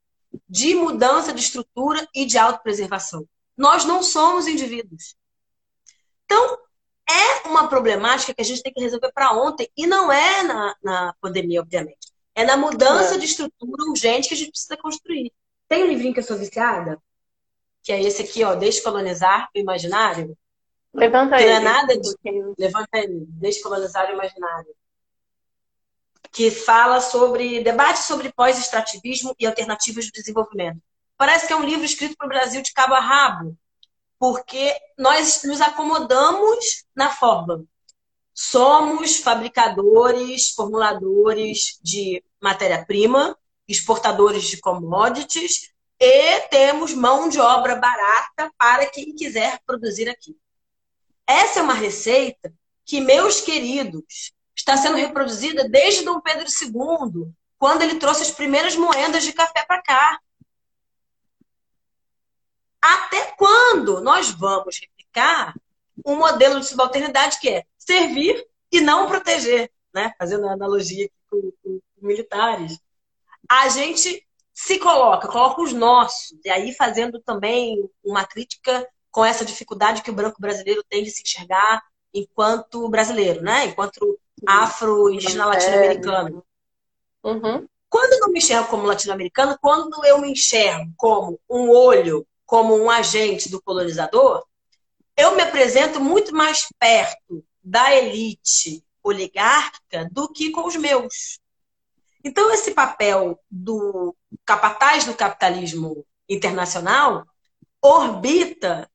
[0.48, 3.28] de mudança de estrutura e de autopreservação?
[3.54, 5.14] Nós não somos indivíduos.
[6.32, 6.58] Então,
[7.10, 10.76] é uma problemática que a gente tem que resolver para ontem, e não é na,
[10.82, 12.10] na pandemia, obviamente.
[12.34, 13.18] É na mudança é.
[13.18, 15.30] de estrutura urgente que a gente precisa construir.
[15.68, 16.98] Tem um livrinho que eu sou viciada,
[17.82, 20.36] que é esse aqui, ó, Descolonizar o Imaginário.
[20.94, 21.44] Levanta aí.
[21.44, 22.14] Não é nada de...
[22.58, 23.06] Levanta aí.
[23.10, 24.74] Descolonizar o Imaginário.
[26.30, 30.80] Que fala sobre debate sobre pós-extrativismo e alternativas de desenvolvimento.
[31.18, 33.54] Parece que é um livro escrito para o Brasil de cabo a rabo,
[34.22, 37.64] porque nós nos acomodamos na forma.
[38.32, 48.86] Somos fabricadores, formuladores de matéria-prima, exportadores de commodities e temos mão de obra barata para
[48.86, 50.36] quem quiser produzir aqui.
[51.26, 52.54] Essa é uma receita
[52.84, 58.76] que, meus queridos, está sendo reproduzida desde Dom Pedro II, quando ele trouxe as primeiras
[58.76, 60.20] moedas de café para cá.
[62.82, 65.54] Até quando nós vamos replicar
[66.04, 70.12] um modelo de subalternidade que é servir e não proteger, né?
[70.18, 72.78] Fazendo analogia com, com, com militares.
[73.48, 79.44] A gente se coloca, coloca os nossos, e aí fazendo também uma crítica com essa
[79.44, 83.66] dificuldade que o branco brasileiro tem de se enxergar enquanto brasileiro, né?
[83.66, 86.44] Enquanto afro-indígena latino-americano.
[87.22, 87.66] Uhum.
[87.88, 92.76] Quando eu não me enxergo como latino-americano, quando eu me enxergo como um olho como
[92.76, 94.44] um agente do colonizador,
[95.16, 101.40] eu me apresento muito mais perto da elite oligárquica do que com os meus.
[102.22, 107.24] Então, esse papel do capataz do capitalismo internacional
[107.80, 108.86] orbita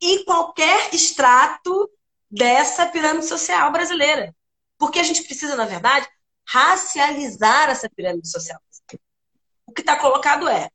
[0.00, 1.90] em qualquer extrato
[2.30, 4.34] dessa pirâmide social brasileira.
[4.78, 6.08] Porque a gente precisa, na verdade,
[6.48, 8.58] racializar essa pirâmide social.
[9.66, 10.70] O que está colocado é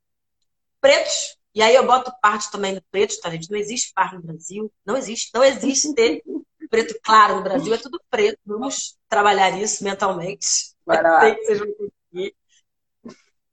[0.79, 3.49] pretos e aí eu boto parte também do preto, tá, gente?
[3.49, 4.71] Não existe par no Brasil.
[4.85, 5.31] Não existe.
[5.33, 6.21] Não existe ter
[6.69, 7.73] preto claro no Brasil.
[7.73, 8.37] É tudo preto.
[8.45, 10.75] Vamos trabalhar isso mentalmente.
[10.85, 12.35] Vão conseguir.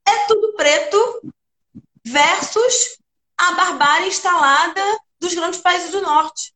[0.07, 1.33] é tudo preto
[2.05, 2.99] versus
[3.35, 4.83] a barbárie instalada
[5.19, 6.53] dos grandes países do norte.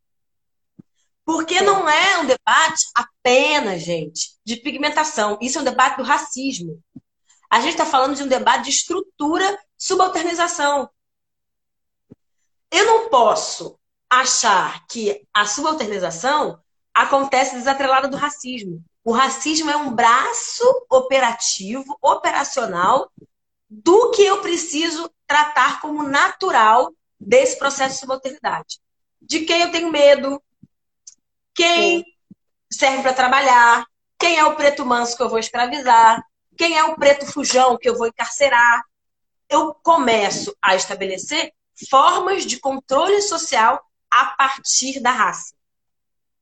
[1.26, 5.36] Porque não é um debate apenas, gente, de pigmentação.
[5.42, 6.80] Isso é um debate do racismo.
[7.50, 10.88] A gente está falando de um debate de estrutura, subalternização.
[12.72, 13.80] Eu não posso
[14.10, 16.60] achar que a subalternização
[16.94, 18.84] acontece desatrelada do racismo.
[19.04, 23.12] O racismo é um braço operativo, operacional,
[23.70, 28.80] do que eu preciso tratar como natural desse processo de subalternidade.
[29.22, 30.42] De quem eu tenho medo,
[31.54, 32.04] quem
[32.72, 33.86] serve para trabalhar,
[34.18, 36.24] quem é o preto manso que eu vou escravizar,
[36.58, 38.84] quem é o preto fujão que eu vou encarcerar.
[39.48, 41.54] Eu começo a estabelecer
[41.88, 45.54] formas de controle social a partir da raça.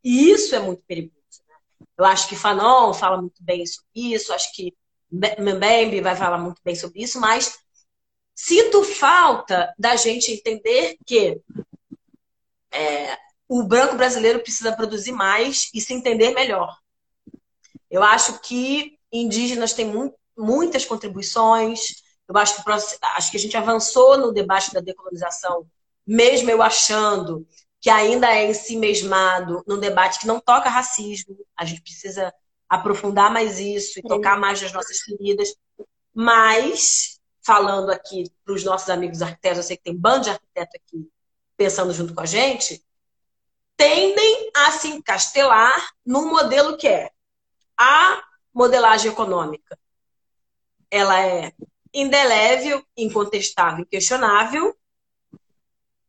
[0.03, 1.17] E isso é muito perigoso.
[1.47, 1.55] Né?
[1.97, 4.73] Eu acho que Fanon fala muito bem sobre isso, acho que
[5.11, 7.57] Mbembe vai falar muito bem sobre isso, mas
[8.35, 11.41] sinto falta da gente entender que
[12.71, 16.77] é, o branco brasileiro precisa produzir mais e se entender melhor.
[17.89, 22.03] Eu acho que indígenas têm mu muitas contribuições.
[22.27, 25.65] Eu acho que, acho que a gente avançou no debate da decolonização,
[26.05, 27.47] mesmo eu achando
[27.79, 31.37] que ainda é em si mesmado num debate que não toca racismo.
[31.55, 32.33] A gente precisa
[32.67, 35.55] aprofundar mais isso e tocar mais nas nossas feridas.
[36.13, 40.71] Mas, falando aqui para os nossos amigos arquitetos, eu sei que tem bando de arquiteto
[40.75, 41.09] aqui
[41.55, 42.83] pensando junto com a gente,
[43.75, 47.09] tendem a se encastelar num modelo que é
[47.77, 49.77] a modelagem econômica.
[50.89, 51.51] Ela é
[51.99, 54.77] indelével, incontestável, inquestionável.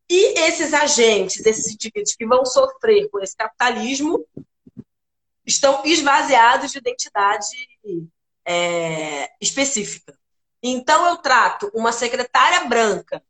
[0.07, 4.25] E esses agentes, esses indivíduos que vão sofrer com esse capitalismo,
[5.45, 7.47] estão esvaziados de identidade
[8.45, 10.17] é, específica.
[10.61, 13.23] Então, eu trato uma secretária branca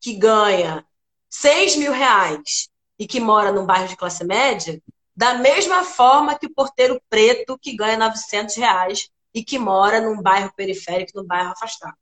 [0.00, 0.86] que ganha
[1.28, 4.80] 6 mil reais e que mora num bairro de classe média,
[5.14, 10.22] da mesma forma que o porteiro preto que ganha 900 reais e que mora num
[10.22, 11.96] bairro periférico, num bairro afastado.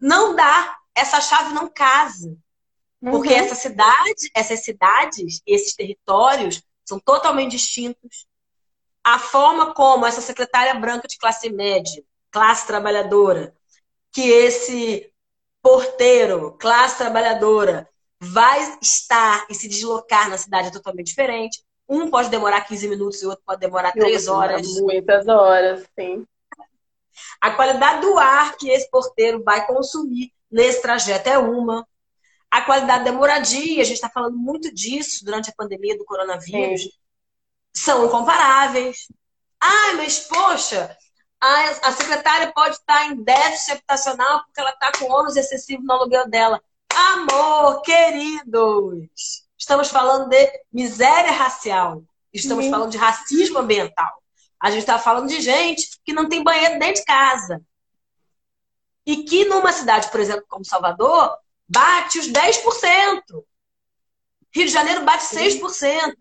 [0.00, 0.76] Não dá.
[0.94, 2.36] Essa chave não casa.
[3.00, 3.36] Porque uhum.
[3.36, 8.26] essa cidade, essas cidades, esses territórios são totalmente distintos.
[9.02, 13.54] A forma como essa secretária branca de classe média, classe trabalhadora,
[14.12, 15.10] que esse
[15.62, 17.88] porteiro, classe trabalhadora,
[18.20, 21.62] vai estar e se deslocar na cidade é totalmente diferente.
[21.88, 24.66] Um pode demorar 15 minutos e o outro pode demorar 3 horas.
[24.80, 26.26] Muitas horas, sim.
[27.40, 31.86] A qualidade do ar que esse porteiro vai consumir nesse trajeto é uma.
[32.50, 36.82] A qualidade da moradia, a gente está falando muito disso durante a pandemia do coronavírus,
[36.82, 36.90] sim.
[37.72, 39.06] são incomparáveis.
[39.60, 40.96] Ai, mas poxa,
[41.40, 45.92] a, a secretária pode estar em déficit habitacional porque ela está com ônus excessivo no
[45.92, 46.60] aluguel dela.
[46.92, 49.44] Amor, queridos!
[49.56, 52.02] Estamos falando de miséria racial.
[52.32, 54.20] Estamos falando de racismo ambiental.
[54.60, 57.62] A gente está falando de gente que não tem banheiro dentro de casa.
[59.06, 63.22] E que numa cidade, por exemplo, como Salvador, bate os 10%.
[64.52, 66.14] Rio de Janeiro bate 6%.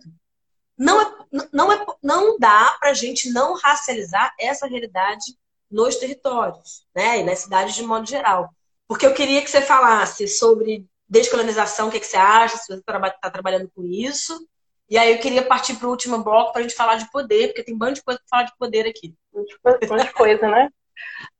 [0.77, 1.15] Não, é,
[1.51, 5.37] não, é, não dá para a gente não racializar essa realidade
[5.69, 7.19] nos territórios, né?
[7.19, 8.49] E nas cidades de modo geral.
[8.87, 12.75] Porque eu queria que você falasse sobre descolonização, o que, que você acha, se você
[12.75, 14.47] está trabalhando com isso.
[14.89, 17.47] E aí eu queria partir para o último bloco para a gente falar de poder,
[17.47, 19.13] porque tem um bando de coisa para falar de poder aqui.
[19.33, 19.45] Um
[19.91, 20.69] monte de coisa, né?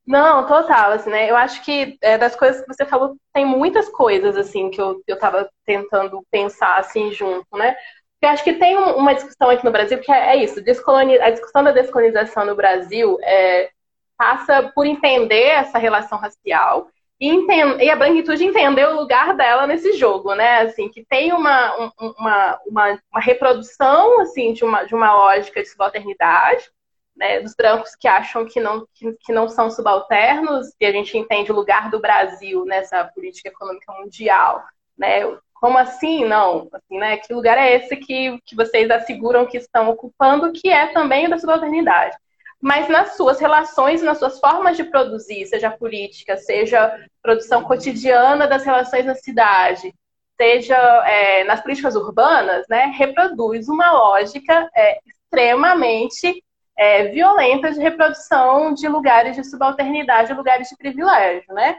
[0.06, 1.30] Não, total, assim, né?
[1.30, 5.02] Eu acho que é, das coisas que você falou, tem muitas coisas, assim, que eu,
[5.06, 7.72] eu tava tentando pensar, assim, junto, né?
[7.72, 11.30] Porque eu acho que tem uma discussão aqui no Brasil que é, é isso, a
[11.30, 13.70] discussão da descolonização no Brasil é,
[14.16, 16.88] passa por entender essa relação racial
[17.20, 17.46] e,
[17.84, 20.60] e a branquitude entender o lugar dela nesse jogo, né?
[20.60, 25.68] Assim, que tem uma, uma, uma, uma reprodução assim, de, uma, de uma lógica de
[25.68, 26.70] subalternidade,
[27.14, 27.40] né?
[27.40, 31.52] dos brancos que acham que não, que, que não são subalternos, e a gente entende
[31.52, 34.64] o lugar do Brasil nessa política econômica mundial.
[34.96, 35.20] Né?
[35.52, 36.24] Como assim?
[36.24, 36.68] Não.
[36.72, 37.18] Assim, né?
[37.18, 41.38] Que lugar é esse que, que vocês asseguram que estão ocupando, que é também da
[41.38, 42.16] subalternidade?
[42.60, 48.64] Mas nas suas relações, nas suas formas de produzir, seja política, seja produção cotidiana das
[48.64, 49.94] relações na cidade,
[50.36, 56.42] seja é, nas políticas urbanas, né, reproduz uma lógica é, extremamente
[56.76, 61.76] é, violenta de reprodução de lugares de subalternidade, lugares de privilégio, né?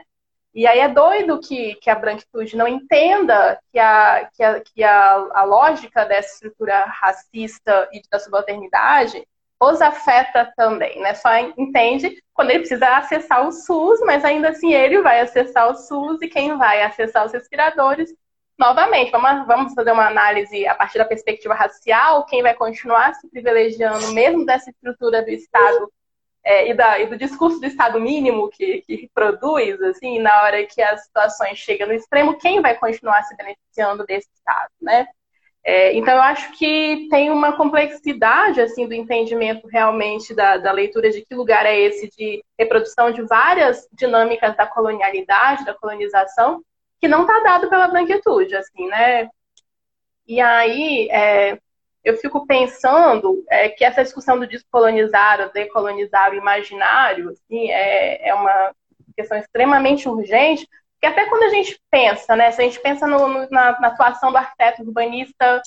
[0.54, 4.84] E aí é doido que, que a branquitude não entenda que, a, que, a, que
[4.84, 9.26] a, a lógica dessa estrutura racista e da subalternidade
[9.62, 11.14] os afeta também, né?
[11.14, 15.74] Só entende quando ele precisa acessar o SUS, mas ainda assim ele vai acessar o
[15.74, 18.12] SUS e quem vai acessar os respiradores
[18.58, 24.12] novamente, vamos, fazer uma análise a partir da perspectiva racial, quem vai continuar se privilegiando,
[24.12, 25.92] mesmo dessa estrutura do Estado
[26.44, 30.64] é, e, da, e, do discurso do Estado mínimo que, que produz, assim, na hora
[30.66, 35.06] que as situações chegam no extremo, quem vai continuar se beneficiando desse Estado, né?
[35.64, 41.08] É, então, eu acho que tem uma complexidade assim do entendimento realmente da, da, leitura
[41.10, 46.62] de que lugar é esse de reprodução de várias dinâmicas da colonialidade, da colonização,
[47.00, 49.28] que não está dado pela branquitude, assim, né?
[50.26, 51.58] E aí é,
[52.04, 58.28] eu fico pensando é, que essa discussão do descolonizar, o decolonizar o imaginário, assim, é,
[58.28, 58.72] é uma
[59.16, 60.66] questão extremamente urgente,
[61.02, 63.88] porque até quando a gente pensa, né, se a gente pensa no, no, na, na,
[63.88, 65.60] atuação do arquiteto urbanista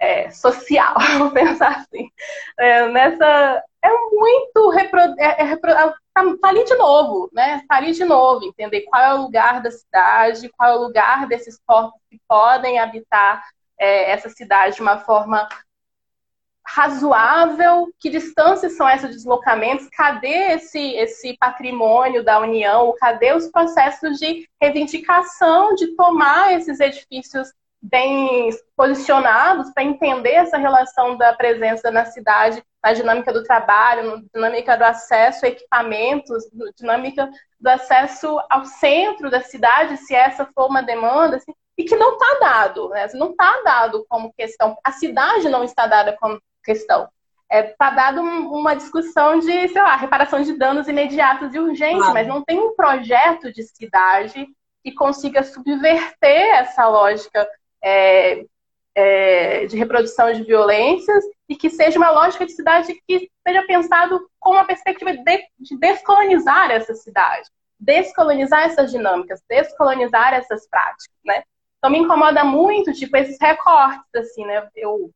[0.00, 2.10] é, social, vamos pensar assim,
[2.58, 7.62] é, nessa é muito repro, é, é repro, tá, tá, ali de novo, né?
[7.68, 11.28] Tá ali de novo, entender qual é o lugar da cidade, qual é o lugar
[11.28, 13.44] desses corpos que podem habitar
[13.78, 15.48] é, essa cidade de uma forma
[16.66, 24.18] razoável, que distâncias são esses deslocamentos, cadê esse, esse patrimônio da União, cadê os processos
[24.18, 27.52] de reivindicação, de tomar esses edifícios
[27.82, 34.22] bem posicionados para entender essa relação da presença na cidade, na dinâmica do trabalho, na
[34.34, 40.46] dinâmica do acesso a equipamentos, na dinâmica do acesso ao centro da cidade, se essa
[40.54, 43.06] for uma demanda, assim, e que não está dado, né?
[43.14, 47.08] não está dado como questão, a cidade não está dada como questão.
[47.50, 52.12] Está é, tá dado uma discussão de, sei lá, reparação de danos imediatos e urgentes,
[52.12, 54.46] mas não tem um projeto de cidade
[54.84, 57.46] que consiga subverter essa lógica
[57.82, 58.44] é,
[58.94, 64.28] é, de reprodução de violências e que seja uma lógica de cidade que seja pensado
[64.38, 67.48] com uma perspectiva de, de descolonizar essa cidade,
[67.78, 71.42] descolonizar essas dinâmicas, descolonizar essas práticas, né?
[71.78, 74.68] Então me incomoda muito, tipo, esses recortes, assim, né?
[74.76, 75.10] Eu,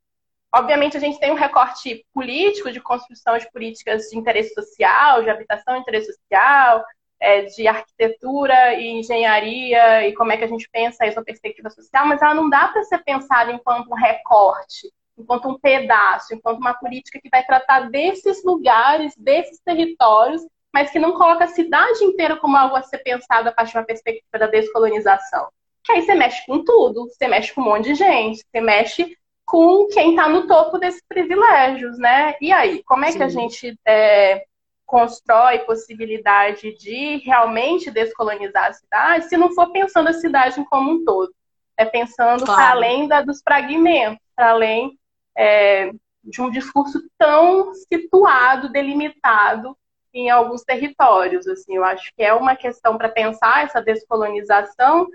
[0.54, 5.30] obviamente a gente tem um recorte político de construção de políticas de interesse social, de
[5.30, 6.84] habitação de interesse social,
[7.20, 11.70] é, de arquitetura e engenharia e como é que a gente pensa isso na perspectiva
[11.70, 16.58] social, mas ela não dá para ser pensada enquanto um recorte, enquanto um pedaço, enquanto
[16.58, 20.42] uma política que vai tratar desses lugares, desses territórios,
[20.72, 23.78] mas que não coloca a cidade inteira como algo a ser pensado a partir de
[23.78, 25.48] uma perspectiva da descolonização.
[25.82, 29.16] Que aí você mexe com tudo, você mexe com um monte de gente, você mexe
[29.44, 32.34] com quem está no topo desses privilégios, né?
[32.40, 33.18] E aí, como é Sim.
[33.18, 34.44] que a gente é,
[34.86, 41.04] constrói possibilidade de realmente descolonizar a cidade se não for pensando a cidade como um
[41.04, 41.34] todo.
[41.76, 42.60] É pensando claro.
[42.60, 44.98] para além da, dos fragmentos, para além
[45.36, 45.90] é,
[46.22, 49.76] de um discurso tão situado, delimitado
[50.12, 51.46] em alguns territórios.
[51.48, 55.08] Assim, eu acho que é uma questão para pensar essa descolonização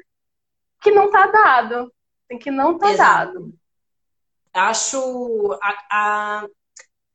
[0.82, 1.92] que não está dado,
[2.40, 3.54] que não está dado.
[4.54, 6.48] Acho a, a,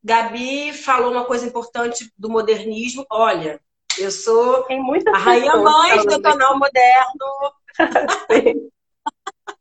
[0.02, 3.06] Gabi falou uma coisa importante do modernismo.
[3.10, 3.60] Olha,
[3.98, 4.66] eu sou
[5.12, 7.52] a rainha mãe do canal moderno.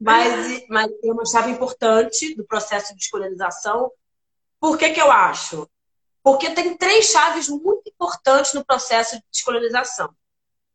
[0.00, 3.90] mas, mas tem uma chave importante do processo de descolonização.
[4.60, 5.68] Por que, que eu acho?
[6.22, 10.14] Porque tem três chaves muito importantes no processo de descolonização.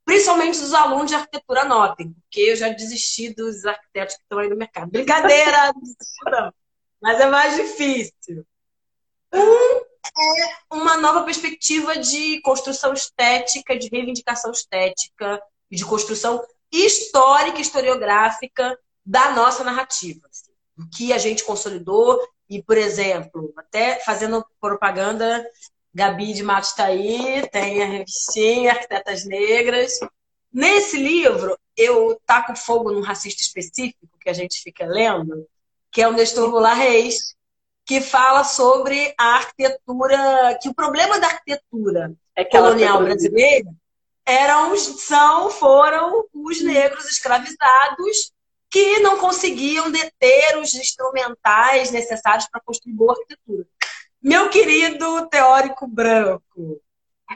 [0.05, 4.47] Principalmente os alunos de arquitetura notem, porque eu já desisti dos arquitetos que estão aí
[4.47, 4.91] no mercado.
[4.91, 5.73] Brincadeira,
[6.31, 6.53] não,
[7.01, 8.45] mas é mais difícil.
[9.33, 18.77] Um é uma nova perspectiva de construção estética, de reivindicação estética, de construção histórica, historiográfica
[19.05, 20.27] da nossa narrativa.
[20.29, 20.51] Assim,
[20.95, 25.45] que a gente consolidou e, por exemplo, até fazendo propaganda,
[25.95, 29.97] Gabi de Matos está aí, tem a revistinha Arquitetas Negras.
[30.51, 35.47] Nesse livro, eu taco fogo num racista específico que a gente fica lendo,
[35.89, 37.35] que é o Nestor Goulart Reis,
[37.85, 43.71] que fala sobre a arquitetura, que o problema da arquitetura é colonial brasileira
[44.25, 48.33] eram, são, foram os negros escravizados
[48.69, 53.65] que não conseguiam deter os instrumentais necessários para construir boa arquitetura.
[54.25, 56.81] Meu querido teórico branco,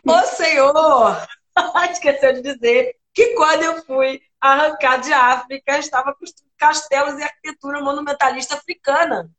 [0.04, 1.28] o senhor
[1.92, 7.80] esqueceu de dizer que quando eu fui arrancar de África, estava construindo castelos e arquitetura
[7.80, 9.30] monumentalista africana.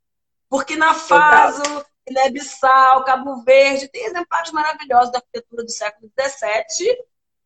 [0.48, 6.96] Porque na Faso, Guiné-Bissau, Cabo Verde, tem exemplares maravilhosos da arquitetura do século XVII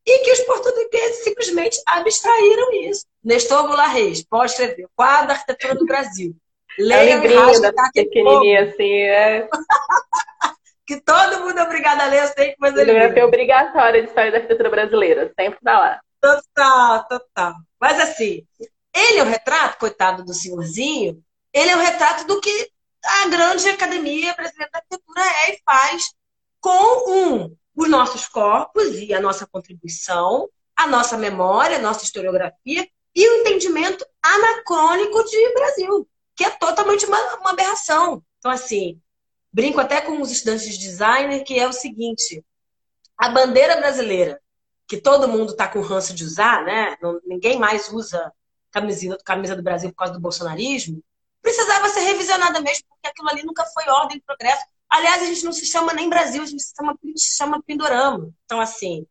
[0.05, 3.07] e que os portugueses simplesmente abstraíram isso.
[3.25, 6.37] Nestor Goulart Reis, pode escrever, quadro da arquitetura do Brasil.
[6.79, 9.49] Leia o livrinho da pequenininha assim, é...
[10.87, 14.09] que todo mundo é obrigado a ler, eu sei que você Bibliografia é obrigatória de
[14.09, 16.01] história da arquitetura brasileira, sempre tá lá.
[16.21, 17.55] Total, total.
[17.81, 18.47] Mas assim,
[18.95, 21.23] ele é o retrato, coitado do senhorzinho,
[21.53, 22.71] ele é o retrato do que
[23.05, 26.15] a grande academia brasileira da arquitetura é e faz
[26.61, 32.89] com um, os nossos corpos e a nossa contribuição, a nossa memória, a nossa historiografia
[33.15, 38.23] e o entendimento anacrônico de Brasil, que é totalmente uma, uma aberração.
[38.39, 39.01] Então, assim,
[39.53, 42.45] brinco até com os estudantes de design, que é o seguinte:
[43.17, 44.41] a bandeira brasileira,
[44.87, 46.97] que todo mundo está com ranço de usar, né?
[47.25, 48.33] ninguém mais usa
[48.71, 51.03] camisa, camisa do Brasil por causa do bolsonarismo,
[51.41, 54.65] precisava ser revisionada mesmo, porque aquilo ali nunca foi ordem e progresso.
[54.89, 58.31] Aliás, a gente não se chama nem Brasil, a gente se chama, se chama Pindorama.
[58.45, 59.07] Então, assim,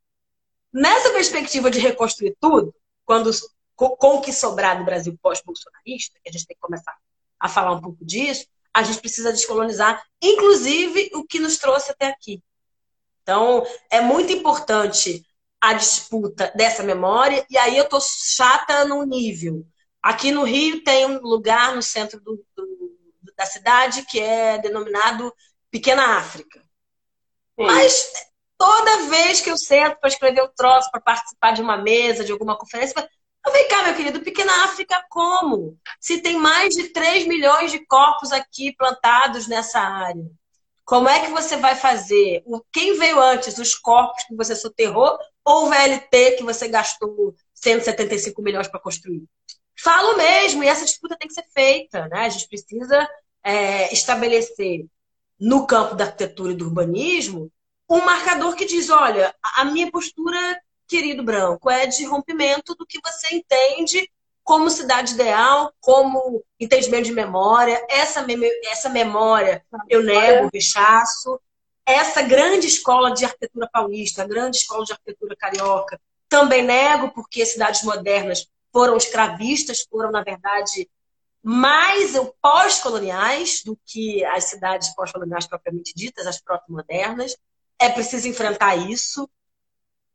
[0.72, 2.74] nessa perspectiva de reconstruir tudo,
[3.06, 3.32] quando
[3.76, 6.96] com o que sobrar do Brasil pós-bolsonarista, que a gente tem que começar
[7.44, 12.08] a falar um pouco disso, a gente precisa descolonizar, inclusive o que nos trouxe até
[12.08, 12.42] aqui.
[13.22, 15.22] Então, é muito importante
[15.60, 19.66] a disputa dessa memória, e aí eu tô chata num nível.
[20.02, 22.98] Aqui no Rio tem um lugar no centro do, do,
[23.36, 25.34] da cidade que é denominado
[25.70, 26.60] Pequena África.
[26.60, 27.66] Sim.
[27.66, 28.12] Mas
[28.58, 32.32] toda vez que eu sento para escrever um troço, para participar de uma mesa, de
[32.32, 33.08] alguma conferência,
[33.46, 35.78] eu vem cá, meu querido, Pequena África como?
[36.00, 40.26] Se tem mais de 3 milhões de corpos aqui plantados nessa área.
[40.86, 42.44] Como é que você vai fazer?
[42.72, 48.42] Quem veio antes, os corpos que você soterrou ou o VLT que você gastou 175
[48.42, 49.24] milhões para construir?
[49.82, 52.08] Falo mesmo, e essa disputa tem que ser feita.
[52.10, 52.20] Né?
[52.20, 53.08] A gente precisa
[53.44, 54.86] é, estabelecer
[55.40, 57.52] no campo da arquitetura e do urbanismo,
[57.90, 63.00] um marcador que diz: olha, a minha postura, querido branco, é de rompimento do que
[63.04, 64.10] você entende
[64.44, 67.86] como cidade ideal, como entendimento de memória.
[67.90, 68.26] Essa,
[68.66, 71.40] essa memória eu nego, rechaço.
[71.86, 77.46] Essa grande escola de arquitetura paulista, a grande escola de arquitetura carioca, também nego, porque
[77.46, 80.90] cidades modernas foram escravistas, foram, na verdade,
[81.44, 87.36] mais pós-coloniais do que as cidades pós-coloniais propriamente ditas, as proto-modernas.
[87.78, 89.30] É preciso enfrentar isso.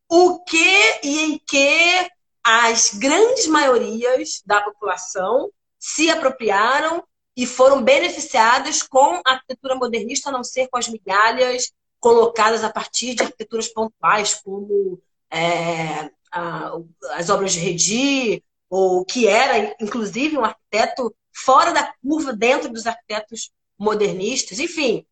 [0.09, 2.11] O que e em que
[2.43, 7.05] as grandes maiorias da população se apropriaram
[7.37, 12.73] e foram beneficiadas com a arquitetura modernista, a não ser com as migalhas colocadas a
[12.73, 15.01] partir de arquiteturas pontuais, como
[15.31, 16.73] é, a,
[17.13, 22.87] as obras de Redi, ou que era, inclusive, um arquiteto fora da curva dentro dos
[22.87, 24.59] arquitetos modernistas.
[24.59, 25.07] Enfim,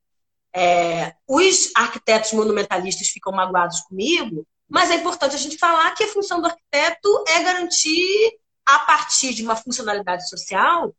[0.55, 6.12] é, os arquitetos monumentalistas ficam magoados comigo, mas é importante a gente falar que a
[6.12, 10.95] função do arquiteto é garantir, a partir de uma funcionalidade social,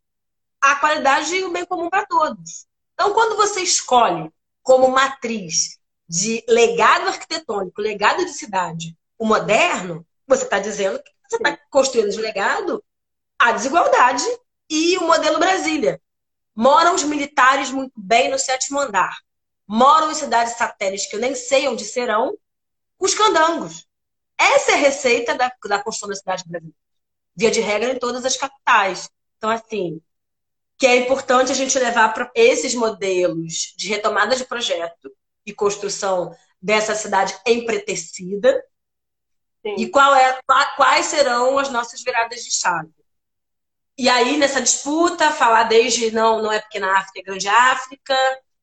[0.60, 2.66] a qualidade e o bem comum para todos.
[2.94, 10.44] Então, quando você escolhe como matriz de legado arquitetônico, legado de cidade, o moderno, você
[10.44, 12.82] está dizendo que você está construindo de legado
[13.38, 14.24] a desigualdade
[14.68, 16.00] e o modelo Brasília.
[16.54, 19.16] Moram os militares muito bem no sétimo andar.
[19.66, 22.36] Moram em cidades satélites que eu nem sei onde serão,
[22.98, 23.86] os candangos.
[24.36, 26.76] Essa é a receita da, da construção da cidade brasileira.
[27.34, 29.08] Via de regra em todas as capitais.
[29.36, 30.00] Então, assim,
[30.76, 35.10] que é importante a gente levar para esses modelos de retomada de projeto
[35.44, 38.62] e construção dessa cidade empretecida,
[39.64, 39.74] Sim.
[39.76, 40.38] E qual é,
[40.76, 42.90] quais serão as nossas viradas de chave.
[43.96, 48.14] E aí, nessa disputa, falar desde não, não é pequena África, é grande África,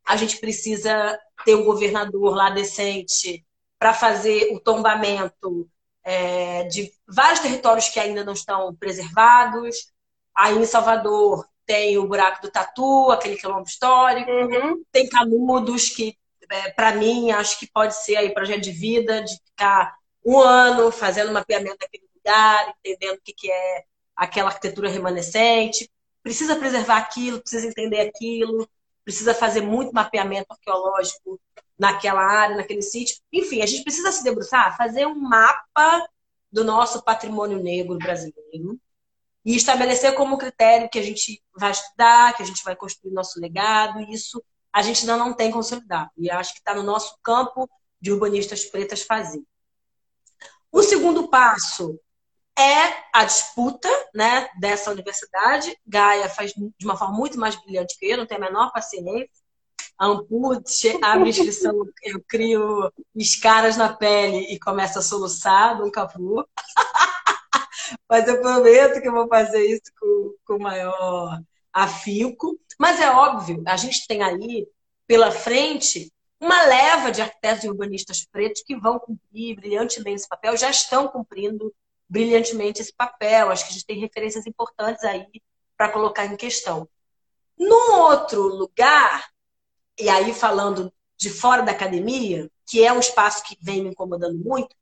[0.06, 3.46] a gente precisa ter um governador lá decente
[3.78, 5.70] para fazer o tombamento
[6.04, 9.92] é, de vários territórios que ainda não estão preservados.
[10.36, 14.84] Aí em Salvador tem o buraco do Tatu, aquele quilombo histórico, uhum.
[14.92, 16.16] tem Canudos, que
[16.50, 20.92] é, para mim acho que pode ser aí projeto de vida, de ficar um ano
[20.92, 23.84] fazendo mapeamento daquele lugar, entendendo o que, que é
[24.16, 25.90] aquela arquitetura remanescente.
[26.22, 28.68] Precisa preservar aquilo, precisa entender aquilo,
[29.04, 31.40] precisa fazer muito mapeamento arqueológico
[31.78, 33.18] naquela área, naquele sítio.
[33.32, 36.08] Enfim, a gente precisa se debruçar, fazer um mapa
[36.52, 38.80] do nosso patrimônio negro brasileiro
[39.44, 43.40] e estabelecer como critério que a gente vai estudar, que a gente vai construir nosso
[43.40, 44.00] legado.
[44.02, 46.10] E isso a gente ainda não tem consolidado.
[46.18, 47.70] E acho que está no nosso campo
[48.02, 49.44] de urbanistas pretas fazer.
[50.72, 52.00] O segundo passo
[52.58, 55.78] é a disputa né, dessa universidade.
[55.86, 59.30] Gaia faz de uma forma muito mais brilhante que eu, não tenho a menor paciência.
[59.98, 61.74] A Amput abre inscrição,
[62.04, 66.46] eu crio escaras na pele e começo a soluçar, nunca vou.
[68.10, 71.42] Mas eu prometo que eu vou fazer isso com, com maior
[71.72, 72.60] afinco.
[72.78, 74.68] Mas é óbvio, a gente tem aí
[75.08, 80.58] pela frente uma leva de arquitetos e urbanistas pretos que vão cumprir brilhantemente esse papel,
[80.58, 81.74] já estão cumprindo
[82.10, 83.50] brilhantemente esse papel.
[83.50, 85.26] Acho que a gente tem referências importantes aí
[85.78, 86.88] para colocar em questão.
[87.58, 89.26] Num outro lugar,
[89.98, 94.38] e aí falando de fora da academia, que é um espaço que vem me incomodando
[94.38, 94.76] muito,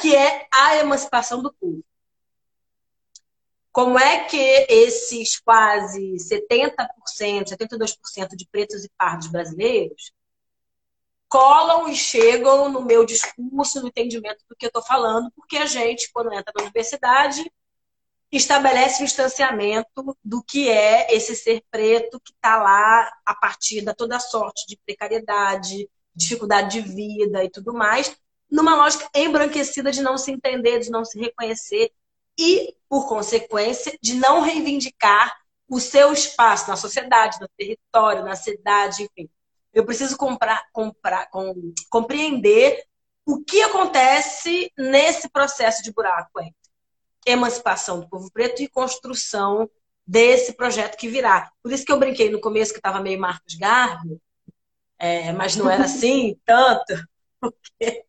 [0.00, 1.84] que é a emancipação do povo.
[3.72, 4.38] Como é que
[4.68, 10.12] esses quase 70%, 72% de pretos e pardos brasileiros
[11.28, 15.66] colam e chegam no meu discurso, no entendimento do que eu estou falando, porque a
[15.66, 17.50] gente, quando entra na universidade,
[18.36, 23.94] estabelece o distanciamento do que é esse ser preto que está lá a partir da
[23.94, 28.16] toda sorte de precariedade, dificuldade de vida e tudo mais,
[28.50, 31.92] numa lógica embranquecida de não se entender, de não se reconhecer
[32.38, 35.36] e, por consequência, de não reivindicar
[35.68, 39.28] o seu espaço na sociedade, no território, na cidade, enfim.
[39.72, 42.84] Eu preciso comprar, comprar, com, compreender
[43.26, 46.63] o que acontece nesse processo de buraco entre
[47.26, 49.68] emancipação do povo preto e construção
[50.06, 51.50] desse projeto que virá.
[51.62, 54.20] Por isso que eu brinquei no começo que estava meio Marcos Garbo,
[54.98, 56.94] é, mas não era assim tanto,
[57.40, 58.04] porque,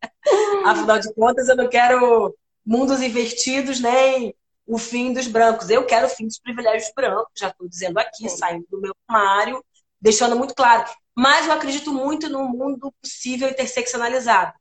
[0.65, 2.35] afinal de contas, eu não quero
[2.65, 4.33] mundos invertidos nem
[4.65, 5.69] o fim dos brancos.
[5.69, 9.63] Eu quero o fim dos privilégios brancos, já estou dizendo aqui, saindo do meu armário,
[10.01, 10.89] deixando muito claro.
[11.15, 14.53] Mas eu acredito muito no mundo possível interseccionalizado.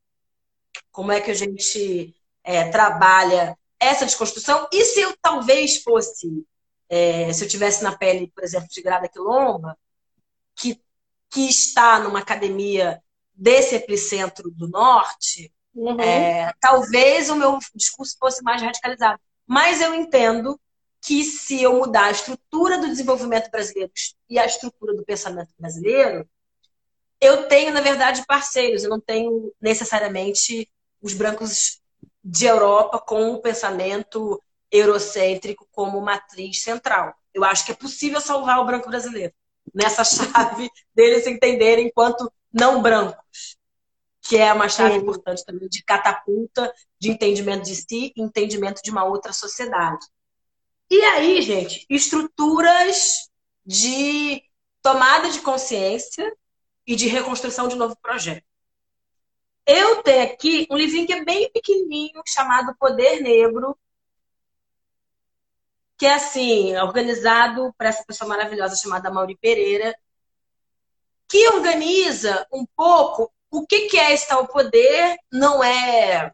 [0.93, 4.69] Como é que a gente é, trabalha essa desconstrução?
[4.73, 6.45] E se eu talvez fosse,
[6.89, 9.77] é, se eu tivesse na pele, por exemplo, de Grada Quilomba,
[10.57, 10.81] que,
[11.31, 13.03] que está numa academia
[13.35, 16.01] desse epicentro do norte, uhum.
[16.01, 19.21] é, talvez o meu discurso fosse mais radicalizado.
[19.47, 20.59] Mas eu entendo
[21.01, 23.93] que se eu mudar a estrutura do desenvolvimento brasileiro
[24.29, 26.27] e a estrutura do pensamento brasileiro,
[27.21, 30.71] eu tenho, na verdade, parceiros, eu não tenho necessariamente
[31.03, 31.83] os brancos
[32.25, 37.15] de Europa com o pensamento eurocêntrico como matriz central.
[37.33, 39.35] Eu acho que é possível salvar o branco brasileiro
[39.73, 43.57] nessa chave deles entenderem enquanto não brancos,
[44.23, 45.01] que é uma chave Sim.
[45.01, 50.07] importante também de catapulta, de entendimento de si, entendimento de uma outra sociedade.
[50.91, 53.29] E aí, gente, estruturas
[53.65, 54.43] de
[54.83, 56.33] tomada de consciência
[56.87, 58.45] e de reconstrução de novo projeto.
[59.67, 63.79] Eu tenho aqui um livrinho que é bem pequenininho, chamado Poder Negro,
[65.97, 69.97] que é assim, organizado por essa pessoa maravilhosa chamada Mauri Pereira,
[71.29, 76.33] que organiza um pouco o que, que é esse tal poder, não é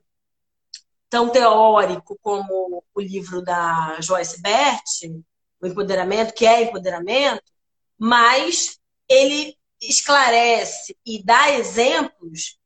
[1.08, 4.84] tão teórico como o livro da Joyce Bert,
[5.60, 7.44] o empoderamento, que é empoderamento,
[7.98, 12.59] mas ele esclarece e dá exemplos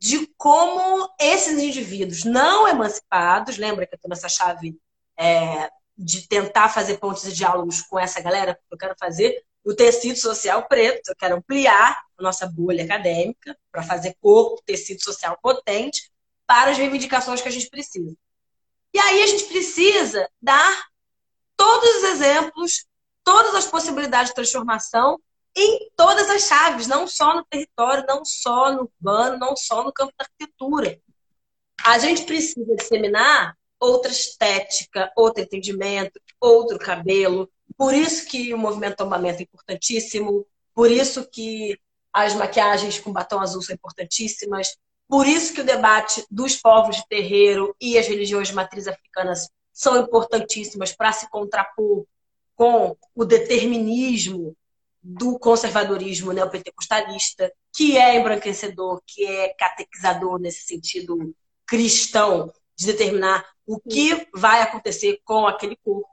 [0.00, 4.78] de como esses indivíduos não emancipados, lembra que eu estou nessa chave
[5.18, 9.74] é, de tentar fazer pontos e diálogos com essa galera, porque eu quero fazer o
[9.74, 15.38] tecido social preto, eu quero ampliar a nossa bolha acadêmica para fazer corpo, tecido social
[15.40, 16.10] potente
[16.46, 18.16] para as reivindicações que a gente precisa.
[18.92, 20.84] E aí a gente precisa dar
[21.56, 22.86] todos os exemplos,
[23.22, 25.20] todas as possibilidades de transformação
[25.54, 29.92] em todas as chaves, não só no território, não só no urbano, não só no
[29.92, 31.00] campo da arquitetura.
[31.84, 37.50] A gente precisa disseminar outra estética, outro entendimento, outro cabelo.
[37.76, 41.78] Por isso que o movimento tombamento é importantíssimo, por isso que
[42.12, 44.76] as maquiagens com batom azul são importantíssimas,
[45.08, 49.48] por isso que o debate dos povos de terreiro e as religiões de matriz africanas
[49.72, 52.06] são importantíssimas para se contrapor
[52.54, 54.56] com o determinismo
[55.02, 61.34] do conservadorismo neopentecostalista, que é embranquecedor, que é catequizador nesse sentido
[61.66, 66.08] cristão, de determinar o que vai acontecer com aquele corpo.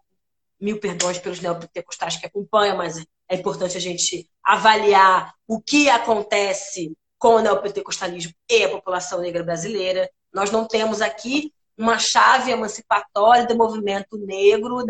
[0.60, 6.92] Mil perdões pelos neopentecostais que acompanham, mas é importante a gente avaliar o que acontece
[7.18, 10.10] com o neopentecostalismo e a população negra brasileira.
[10.34, 14.84] Nós não temos aqui uma chave emancipatória do movimento negro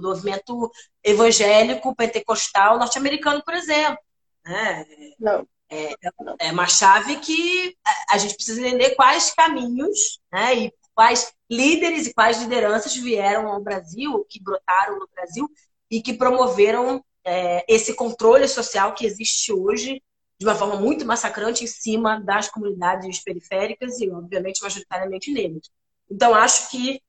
[0.00, 0.70] do movimento
[1.02, 3.98] evangélico pentecostal norte-americano, por exemplo.
[4.44, 4.86] Né?
[5.18, 5.46] Não.
[5.68, 5.94] É,
[6.38, 7.76] é uma chave que
[8.08, 13.60] a gente precisa entender quais caminhos né, e quais líderes e quais lideranças vieram ao
[13.60, 15.48] Brasil, que brotaram no Brasil
[15.90, 20.00] e que promoveram é, esse controle social que existe hoje
[20.38, 25.70] de uma forma muito massacrante em cima das comunidades periféricas e, obviamente, majoritariamente negras.
[26.10, 27.00] Então, acho que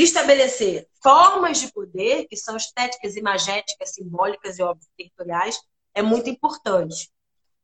[0.00, 5.60] estabelecer formas de poder que são estéticas, imagéticas, simbólicas e óbvio territoriais
[5.94, 7.10] é muito importante.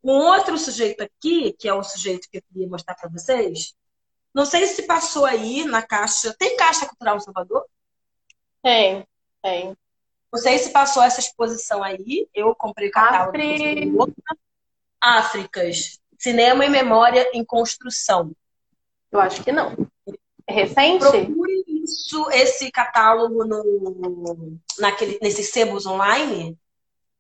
[0.02, 3.74] Um outro sujeito aqui, que é o sujeito que eu queria mostrar para vocês,
[4.34, 6.34] não sei se passou aí na caixa.
[6.38, 7.64] Tem caixa cultural em Salvador?
[8.62, 9.06] Tem,
[9.42, 9.76] tem.
[10.32, 12.28] Não sei se passou essa exposição aí.
[12.34, 13.36] Eu comprei o catálogo.
[13.36, 13.92] Afri...
[15.00, 15.98] Áfricas.
[16.18, 18.32] Cinema e Memória em Construção.
[19.10, 19.74] Eu acho que não.
[20.46, 20.98] É recente?
[20.98, 21.26] Procure
[21.88, 26.58] isso, esse catálogo no, naquele, nesses sebos online,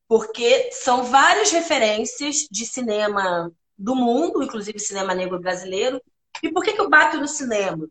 [0.06, 6.02] porque são várias referências de cinema do mundo, inclusive cinema negro brasileiro.
[6.42, 7.88] E por que, que eu bato no cinema?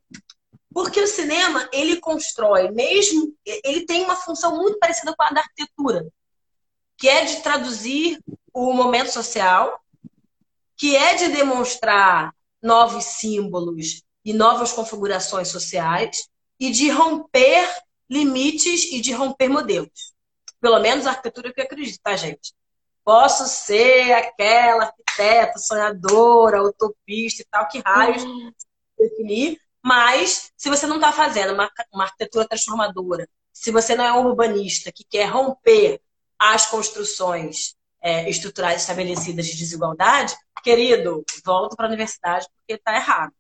[0.74, 5.42] Porque o cinema, ele constrói, mesmo, ele tem uma função muito parecida com a da
[5.42, 6.08] arquitetura,
[6.98, 8.20] que é de traduzir
[8.54, 9.80] o momento social,
[10.76, 17.68] que é de demonstrar novos símbolos e novas configurações sociais e de romper
[18.10, 20.14] limites e de romper modelos.
[20.60, 22.54] Pelo menos a arquitetura que eu acredito, tá, gente?
[23.04, 28.52] Posso ser aquela arquiteta sonhadora, utopista e tal, que raios hum.
[28.98, 34.14] definir, mas se você não está fazendo uma, uma arquitetura transformadora, se você não é
[34.14, 36.02] um urbanista que quer romper
[36.38, 43.34] as construções é, estruturais estabelecidas de desigualdade, querido, volta para a universidade porque está errado.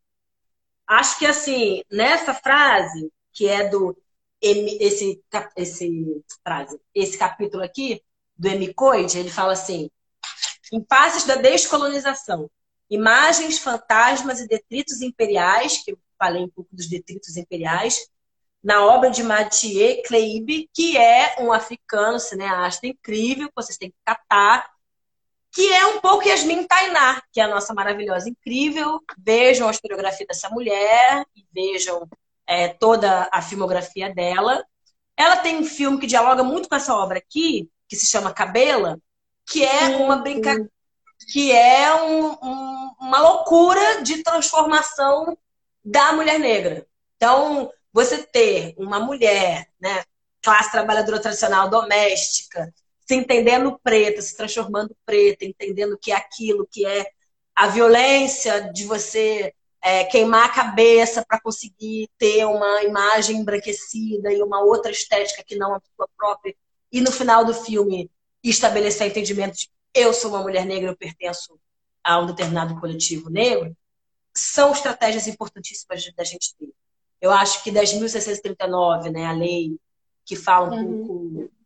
[0.88, 3.96] Acho que assim, nessa frase, que é do
[4.42, 5.22] esse,
[5.56, 8.02] esse frase, esse capítulo aqui
[8.38, 9.90] do Emicoide, ele fala assim:
[10.72, 12.50] impasses da descolonização,
[12.90, 18.10] imagens, fantasmas e detritos imperiais, que eu falei um pouco dos detritos imperiais,
[18.64, 23.98] na obra de Mathieu Kleibe, que é um africano cineasta incrível, que vocês têm que
[24.06, 24.70] catar,
[25.58, 29.01] que é um pouco Yasmin Tainá, que é a nossa maravilhosa incrível.
[29.18, 32.08] Vejam a historiografia dessa mulher e vejam
[32.45, 34.64] é, toda a filmografia dela.
[35.18, 38.99] Ela tem um filme que dialoga muito com essa obra aqui, que se chama Cabela,
[39.49, 40.70] que é uma brincadeira,
[41.34, 45.36] que é um, um, uma loucura de transformação
[45.84, 46.86] da mulher negra.
[47.16, 50.03] Então, você ter uma mulher, né,
[50.43, 52.72] classe trabalhadora tradicional doméstica,
[53.08, 57.10] se entendendo preta, se transformando preta, entendendo que é aquilo, que é
[57.55, 64.41] a violência de você é, queimar a cabeça para conseguir ter uma imagem embranquecida e
[64.41, 66.53] uma outra estética que não a sua própria,
[66.91, 68.12] e no final do filme
[68.43, 71.58] estabelecer entendimento de eu sou uma mulher negra, eu pertenço
[72.03, 73.76] a um determinado coletivo negro,
[74.34, 76.72] são estratégias importantíssimas da gente ter.
[77.20, 79.78] Eu acho que 10.639, né, a lei
[80.24, 81.08] que fala um uhum.
[81.08, 81.57] pouco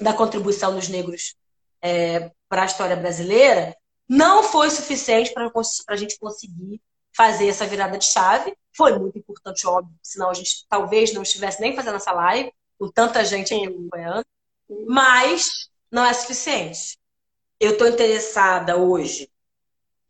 [0.00, 1.34] da contribuição dos negros
[1.82, 3.76] é, para a história brasileira,
[4.08, 5.50] não foi suficiente para
[5.88, 6.80] a gente conseguir
[7.14, 8.56] fazer essa virada de chave.
[8.76, 12.90] Foi muito importante, óbvio, senão a gente talvez não estivesse nem fazendo essa live, com
[12.90, 14.24] tanta gente aqui acompanhando,
[14.86, 16.98] mas não é suficiente.
[17.58, 19.28] Eu estou interessada hoje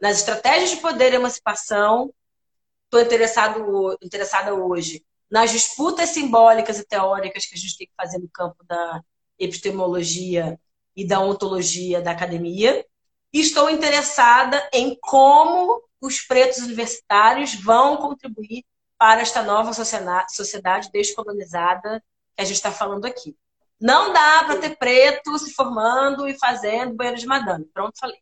[0.01, 2.12] nas estratégias de poder e emancipação.
[2.84, 8.28] Estou interessada hoje nas disputas simbólicas e teóricas que a gente tem que fazer no
[8.28, 9.03] campo da
[9.39, 10.59] epistemologia
[10.97, 12.84] e da ontologia da academia.
[13.32, 18.64] Estou interessada em como os pretos universitários vão contribuir
[18.99, 22.03] para esta nova sociedade descolonizada
[22.34, 23.36] que a gente está falando aqui.
[23.80, 27.64] Não dá para ter preto se formando e fazendo banheiro de madame.
[27.72, 28.18] Pronto, falei.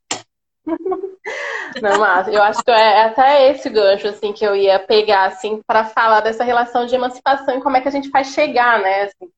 [1.83, 5.63] Não, mas eu acho que é até esse gancho assim que eu ia pegar assim
[5.67, 9.03] para falar dessa relação de emancipação e como é que a gente faz chegar, né?
[9.03, 9.31] Assim,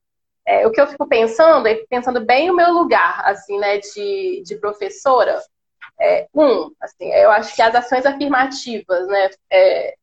[0.49, 4.41] é, o que eu fico pensando é pensando bem o meu lugar, assim, né, de,
[4.43, 5.39] de professora.
[6.01, 9.95] É, um, assim, eu acho que as ações afirmativas, né, é,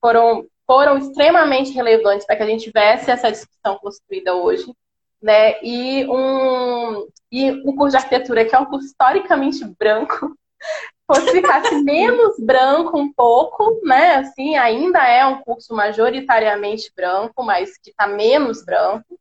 [0.00, 4.72] foram foram extremamente relevantes para que a gente tivesse essa discussão construída hoje,
[5.20, 5.60] né?
[5.62, 10.36] E um e um curso de arquitetura que é um curso historicamente branco,
[11.10, 14.16] fosse ficasse menos branco um pouco, né?
[14.16, 19.18] Assim, ainda é um curso majoritariamente branco, mas que está menos branco.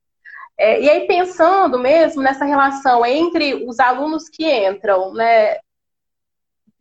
[0.60, 5.58] É, e aí pensando mesmo nessa relação entre os alunos que entram, né,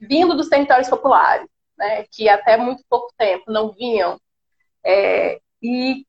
[0.00, 1.46] vindo dos territórios populares,
[1.78, 4.20] né, que até muito pouco tempo não vinham,
[4.84, 6.04] é, e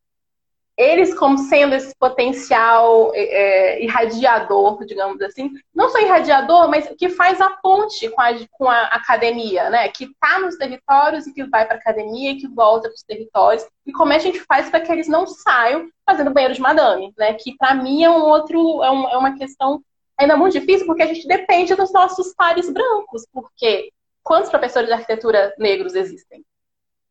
[0.80, 7.09] eles como sendo esse potencial é, é, irradiador, digamos assim, não só irradiador, mas que
[7.09, 9.89] faz a ponte com a, com a academia, né?
[9.89, 13.03] Que está nos territórios e que vai para a academia e que volta para os
[13.03, 13.67] territórios.
[13.86, 16.61] E como é que a gente faz para que eles não saiam fazendo banheiro de
[16.61, 17.34] madame, né?
[17.34, 19.84] Que para mim é um outro, é, um, é uma questão
[20.17, 23.91] ainda muito difícil, porque a gente depende dos nossos pares brancos, porque
[24.23, 26.41] quantos professores de arquitetura negros existem?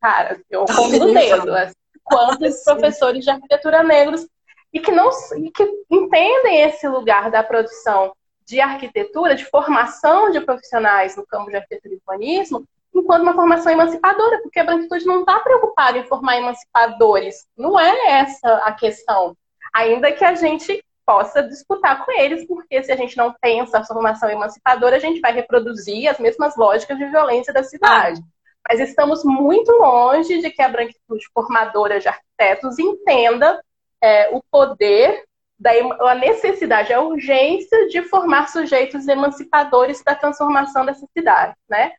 [0.01, 1.53] Cara, eu conto no dedo.
[1.53, 1.73] Assim
[2.03, 4.27] quantos professores de arquitetura negros
[4.73, 8.13] e que não e que entendem esse lugar da produção
[8.45, 13.71] de arquitetura, de formação de profissionais no campo de arquitetura e urbanismo, enquanto uma formação
[13.71, 17.47] emancipadora, porque a branquitude não está preocupada em formar emancipadores.
[17.55, 19.35] Não é essa a questão.
[19.73, 23.85] Ainda que a gente possa disputar com eles, porque se a gente não pensa a
[23.85, 28.21] formação emancipadora, a gente vai reproduzir as mesmas lógicas de violência da cidade.
[28.67, 33.61] Mas estamos muito longe de que a branquitude formadora de arquitetos entenda
[34.01, 35.23] é, o poder,
[35.59, 41.93] da, a necessidade, a urgência de formar sujeitos emancipadores para a transformação dessa cidade, né?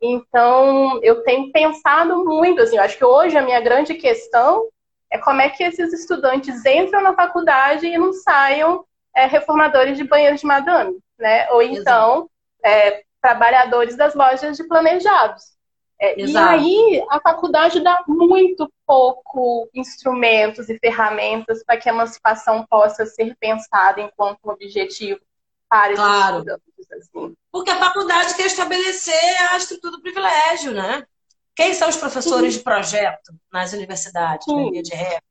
[0.00, 4.68] Então, eu tenho pensado muito, assim, eu acho que hoje a minha grande questão
[5.10, 10.04] é como é que esses estudantes entram na faculdade e não saiam é, reformadores de
[10.04, 11.50] banheiros de madame, né?
[11.50, 12.28] Ou então,
[12.62, 15.55] é, trabalhadores das lojas de planejados.
[15.98, 22.66] É, e aí a faculdade dá muito pouco instrumentos e ferramentas para que a emancipação
[22.68, 25.20] possa ser pensada enquanto objetivo
[25.68, 26.38] para claro.
[26.38, 26.92] estudantes.
[26.92, 27.36] Assim.
[27.50, 31.06] Porque a faculdade quer estabelecer a estrutura do privilégio, né?
[31.54, 32.58] Quem são os professores Sim.
[32.58, 35.22] de projeto nas universidades, na linha de regra?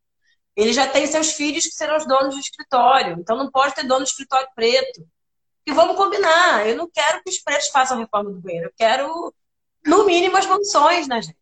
[0.56, 3.84] Eles já têm seus filhos que serão os donos do escritório, então não pode ter
[3.84, 5.06] dono de escritório preto.
[5.68, 9.34] E vamos combinar, eu não quero que os pretos façam reforma do banheiro, eu quero
[9.86, 11.36] no mínimo, as mansões, né, gente?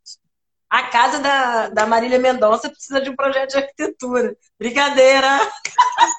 [0.69, 4.35] A casa da, da Marília Mendonça precisa de um projeto de arquitetura.
[4.57, 5.27] Brincadeira!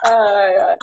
[0.05, 0.79] Ai, ai.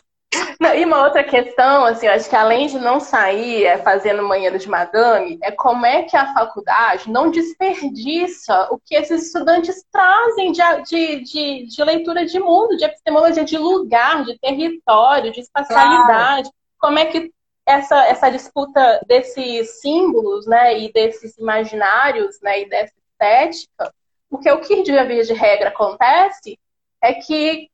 [0.60, 4.56] Não, e uma outra questão, assim, acho que além de não sair é, fazendo manhã
[4.58, 10.52] de madame, é como é que a faculdade não desperdiça o que esses estudantes trazem
[10.52, 16.50] de, de, de, de leitura de mundo, de epistemologia, de lugar, de território, de espacialidade.
[16.50, 16.56] Claro.
[16.80, 17.32] Como é que
[17.72, 23.94] essa, essa disputa desses símbolos, né, e desses imaginários, né, e dessa estética,
[24.30, 26.60] porque o que de via de regra acontece
[27.02, 27.70] é que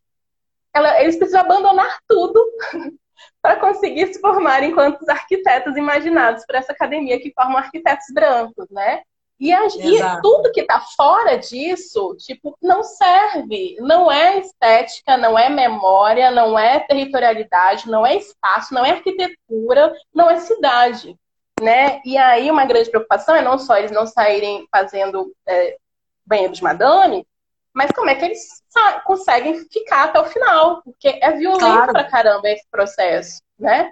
[0.74, 2.44] ela, eles precisam abandonar tudo
[3.42, 9.02] para conseguir se formar enquanto arquitetos imaginados por essa academia que formam arquitetos brancos, né?
[9.40, 13.76] E, a, e, tudo que está fora disso, tipo, não serve.
[13.80, 19.94] Não é estética, não é memória, não é territorialidade, não é espaço, não é arquitetura,
[20.14, 21.16] não é cidade.
[21.62, 22.02] Né?
[22.06, 25.78] E aí uma grande preocupação é não só eles não saírem fazendo é,
[26.26, 27.26] banheiro de madame,
[27.74, 28.64] mas como é que eles
[29.06, 31.94] conseguem ficar até o final, porque é violento claro.
[31.94, 33.92] pra caramba esse processo, né?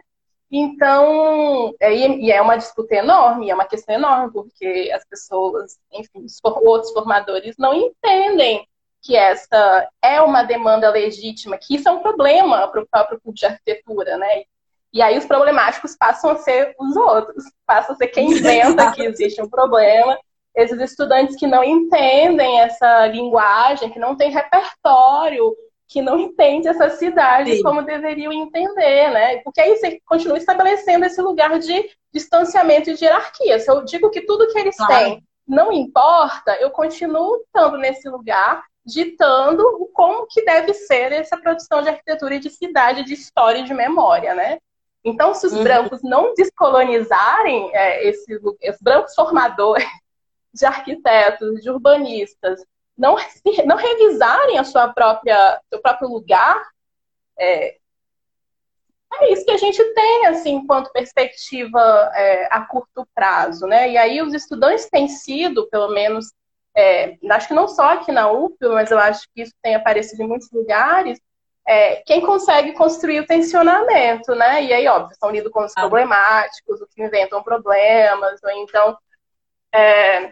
[0.52, 6.24] Então, é, e é uma disputa enorme, é uma questão enorme, porque as pessoas, enfim,
[6.26, 8.66] os outros formadores não entendem
[9.02, 13.40] que essa é uma demanda legítima, que isso é um problema para o próprio curso
[13.40, 14.44] de arquitetura, né?
[14.92, 19.04] E aí os problemáticos passam a ser os outros, passam a ser quem inventa que
[19.04, 20.18] existe um problema,
[20.56, 25.56] esses estudantes que não entendem essa linguagem, que não têm repertório
[25.88, 27.64] que não entende essa cidade Sim.
[27.64, 29.38] como deveriam entender, né?
[29.38, 33.60] Porque aí você continua estabelecendo esse lugar de distanciamento e de hierarquia.
[33.60, 34.94] Se eu digo que tudo que eles claro.
[34.94, 39.64] têm não importa, eu continuo estando nesse lugar, ditando
[39.94, 43.74] como que deve ser essa produção de arquitetura e de cidade, de história e de
[43.74, 44.60] memória, né?
[45.04, 45.64] Então, se os uhum.
[45.64, 49.86] brancos não descolonizarem é, esses, esses brancos formadores
[50.52, 52.66] de arquitetos, de urbanistas,
[52.98, 53.16] não,
[53.66, 56.62] não revisarem a sua própria, seu próprio lugar,
[57.38, 57.78] é,
[59.22, 61.80] é isso que a gente tem, assim, enquanto perspectiva
[62.16, 63.90] é, a curto prazo, né?
[63.92, 66.34] E aí os estudantes têm sido, pelo menos,
[66.76, 70.24] é, acho que não só aqui na UP, mas eu acho que isso tem aparecido
[70.24, 71.20] em muitos lugares,
[71.68, 74.64] é, quem consegue construir o tensionamento, né?
[74.64, 75.82] E aí, óbvio, estão lidando com os ah.
[75.82, 78.98] problemáticos, os que inventam problemas, ou então
[79.74, 80.32] é,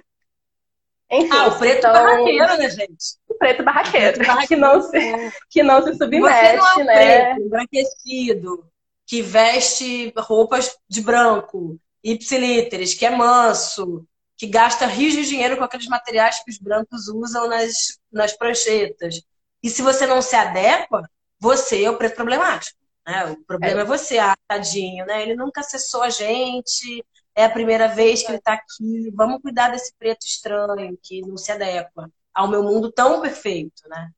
[1.14, 3.18] enfim, ah, o preto então, barraqueiro, né, gente?
[3.28, 4.48] O preto barraqueiro, preto barraqueiro.
[4.48, 6.94] Que, não se, que não se submete, Você não é um né?
[6.94, 8.68] preto, embranquecido,
[9.06, 14.06] que veste roupas de branco, ipsilíteres, que é manso,
[14.38, 19.22] que gasta rios de dinheiro com aqueles materiais que os brancos usam nas, nas pranchetas.
[19.62, 21.10] E se você não se adequa,
[21.40, 22.78] você é o preto problemático.
[23.06, 23.26] Né?
[23.26, 25.22] O problema é, é você, ah, tadinho, né?
[25.22, 27.06] Ele nunca acessou a gente,
[27.36, 29.12] é a primeira vez que ele está aqui.
[29.16, 34.10] Vamos cuidar desse preto estranho que não se adequa ao meu mundo tão perfeito, né?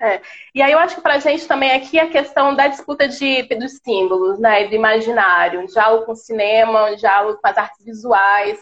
[0.00, 0.20] É.
[0.54, 3.42] E aí eu acho que para a gente também aqui a questão da disputa de,
[3.42, 4.66] dos símbolos, né?
[4.66, 8.58] Do imaginário, um diálogo com o cinema, um diálogo com as artes visuais.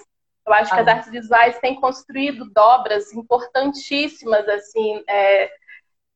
[0.46, 0.76] Eu acho ah.
[0.76, 0.92] que as ah.
[0.92, 5.50] artes visuais têm construído dobras importantíssimas, assim, é,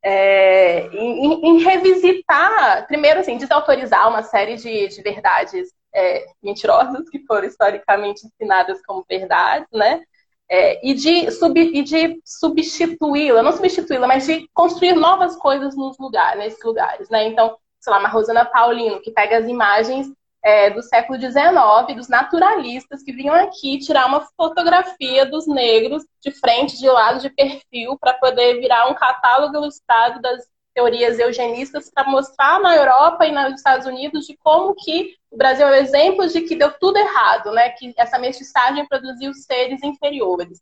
[0.03, 7.25] é, em, em, revisitar, primeiro, assim, desautorizar uma série de, de verdades é, mentirosas que
[7.27, 10.03] foram historicamente ensinadas como verdades, né?
[10.49, 15.99] É, e de, sub, e de substituí-la, não substituí-la, mas de construir novas coisas nos
[15.99, 17.27] lugares, nesses lugares, né?
[17.27, 20.07] Então, sei lá, uma Rosana Paulino, que pega as imagens
[20.45, 26.31] é, do século XIX, dos naturalistas que vinham aqui tirar uma fotografia dos negros de
[26.31, 30.45] frente, de lado, de perfil, para poder virar um catálogo ilustrado das
[30.77, 35.67] teorias eugenistas para mostrar na Europa e nos Estados Unidos de como que o Brasil
[35.67, 37.71] é um exemplo de que deu tudo errado, né?
[37.71, 40.61] Que essa mestiçagem produziu seres inferiores,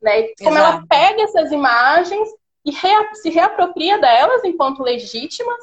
[0.00, 0.20] né?
[0.20, 0.76] E como Exato.
[0.76, 2.28] ela pega essas imagens
[2.64, 2.72] e
[3.16, 5.58] se reapropria delas enquanto legítimas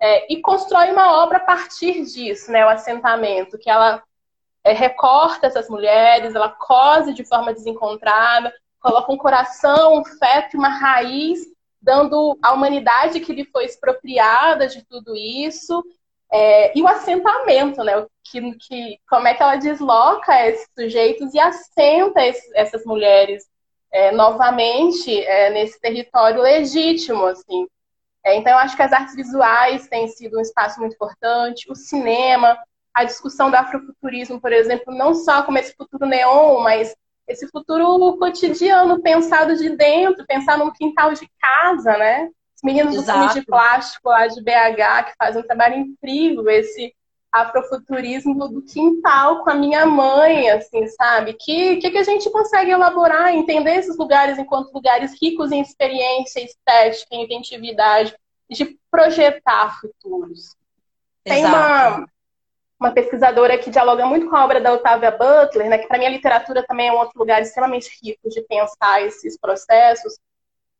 [0.00, 2.64] é, e constrói uma obra a partir disso, né?
[2.64, 4.00] O assentamento, que ela
[4.62, 10.68] é, recorta essas mulheres, ela cose de forma desencontrada, coloca um coração, um feto, uma
[10.68, 11.40] raiz,
[11.80, 15.82] dando a humanidade que lhe foi expropriada de tudo isso.
[16.30, 18.06] É, e o assentamento, né?
[18.24, 23.46] Que, que, como é que ela desloca esses sujeitos e assenta esse, essas mulheres
[23.90, 27.66] é, novamente é, nesse território legítimo, assim.
[28.24, 31.74] É, então, eu acho que as artes visuais têm sido um espaço muito importante, o
[31.74, 32.58] cinema,
[32.92, 36.94] a discussão do afrofuturismo, por exemplo, não só como esse futuro neon, mas
[37.28, 42.30] esse futuro cotidiano, pensado de dentro, pensar num quintal de casa, né?
[42.56, 43.18] Os meninos Exato.
[43.18, 46.92] do filme de plástico lá de BH, que fazem um trabalho incrível, esse
[47.30, 51.34] afrofuturismo do quintal com a minha mãe, assim, sabe?
[51.34, 56.40] Que, que que a gente consegue elaborar, entender esses lugares enquanto lugares ricos em experiência
[56.40, 58.14] estética, inventividade,
[58.50, 60.56] de projetar futuros.
[61.22, 62.06] Tem uma,
[62.78, 66.06] uma pesquisadora que dialoga muito com a obra da Octavia Butler, né, que para mim
[66.06, 70.18] a literatura também é um outro lugar extremamente rico de pensar esses processos,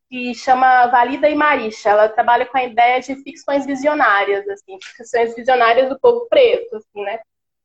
[0.09, 1.90] que chama Valida e Marisha.
[1.90, 7.03] Ela trabalha com a ideia de ficções visionárias, assim, ficções visionárias do povo preto, assim,
[7.03, 7.20] né?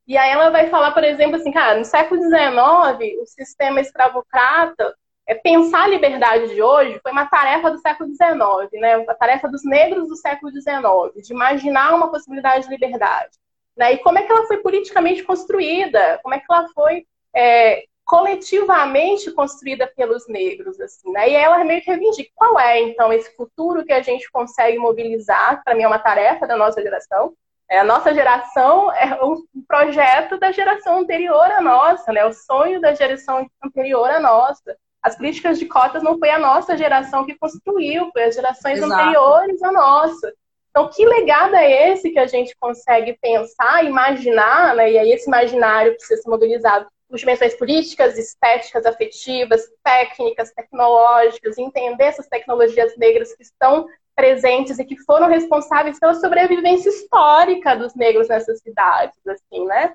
[0.06, 4.94] E aí ela vai falar, por exemplo, assim, cara, no século XIX, o sistema escravocrata,
[5.26, 8.98] é, pensar a liberdade de hoje foi uma tarefa do século XIX, né?
[8.98, 13.32] Uma tarefa dos negros do século XIX, de imaginar uma possibilidade de liberdade.
[13.76, 13.94] Né?
[13.94, 16.20] E como é que ela foi politicamente construída?
[16.22, 17.06] Como é que ela foi
[17.36, 21.30] é, coletivamente construída pelos negros, assim, né?
[21.30, 25.64] E ela meio que reivindica qual é, então, esse futuro que a gente consegue mobilizar,
[25.64, 27.34] para mim é uma tarefa da nossa geração,
[27.70, 32.26] é, a nossa geração é um projeto da geração anterior à nossa, né?
[32.26, 34.78] O sonho da geração anterior à nossa.
[35.02, 38.94] As políticas de cotas não foi a nossa geração que construiu, foi as gerações Exato.
[38.94, 40.34] anteriores à nossa.
[40.76, 44.92] Então, que legado é esse que a gente consegue pensar, imaginar, né?
[44.92, 52.06] E aí esse imaginário precisa ser mobilizado por dimensões políticas, estéticas, afetivas, técnicas, tecnológicas, entender
[52.06, 58.28] essas tecnologias negras que estão presentes e que foram responsáveis pela sobrevivência histórica dos negros
[58.28, 59.94] nessas cidades, assim, né?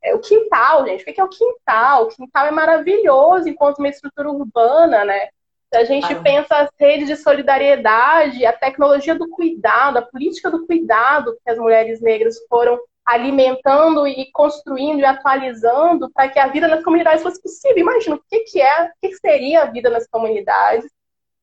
[0.00, 2.04] É, o quintal, gente, o que é o quintal?
[2.04, 5.28] O quintal é maravilhoso enquanto uma estrutura urbana, né?
[5.72, 6.20] A gente ah.
[6.20, 11.58] pensa as redes de solidariedade, a tecnologia do cuidado, a política do cuidado que as
[11.58, 17.40] mulheres negras foram alimentando e construindo e atualizando para que a vida nas comunidades fosse
[17.40, 17.78] possível.
[17.78, 20.90] Imagina o que, que é, o que seria a vida nas comunidades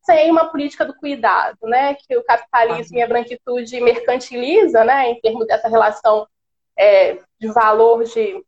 [0.03, 1.95] sem uma política do cuidado, né?
[1.95, 5.09] Que o capitalismo e a branquitude mercantiliza, né?
[5.09, 6.25] Em termos dessa relação
[6.77, 8.41] é, de valor de,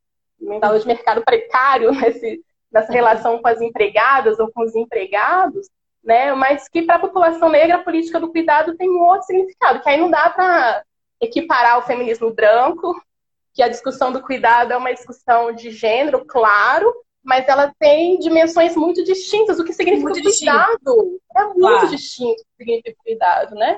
[0.62, 2.42] valor de mercado precário nesse,
[2.72, 5.68] nessa relação com as empregadas ou com os empregados,
[6.04, 6.34] né?
[6.34, 9.90] Mas que para a população negra a política do cuidado tem um outro significado, que
[9.90, 10.84] aí não dá para
[11.20, 12.96] equiparar o feminismo branco
[13.54, 18.76] que a discussão do cuidado é uma discussão de gênero, claro, mas ela tem dimensões
[18.76, 19.60] muito distintas.
[19.60, 21.22] O que significa muito cuidado distinto.
[21.36, 21.90] é muito claro.
[21.90, 23.78] distinto o que significa cuidado, né?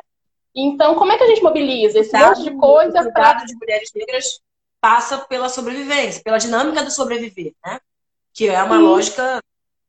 [0.54, 3.10] Então, como é que a gente mobiliza esse cuidado, monte de coisa para.
[3.10, 4.42] O cuidado de mulheres negras
[4.80, 7.80] passa pela sobrevivência, pela dinâmica do sobreviver, né?
[8.34, 9.40] Que é uma lógica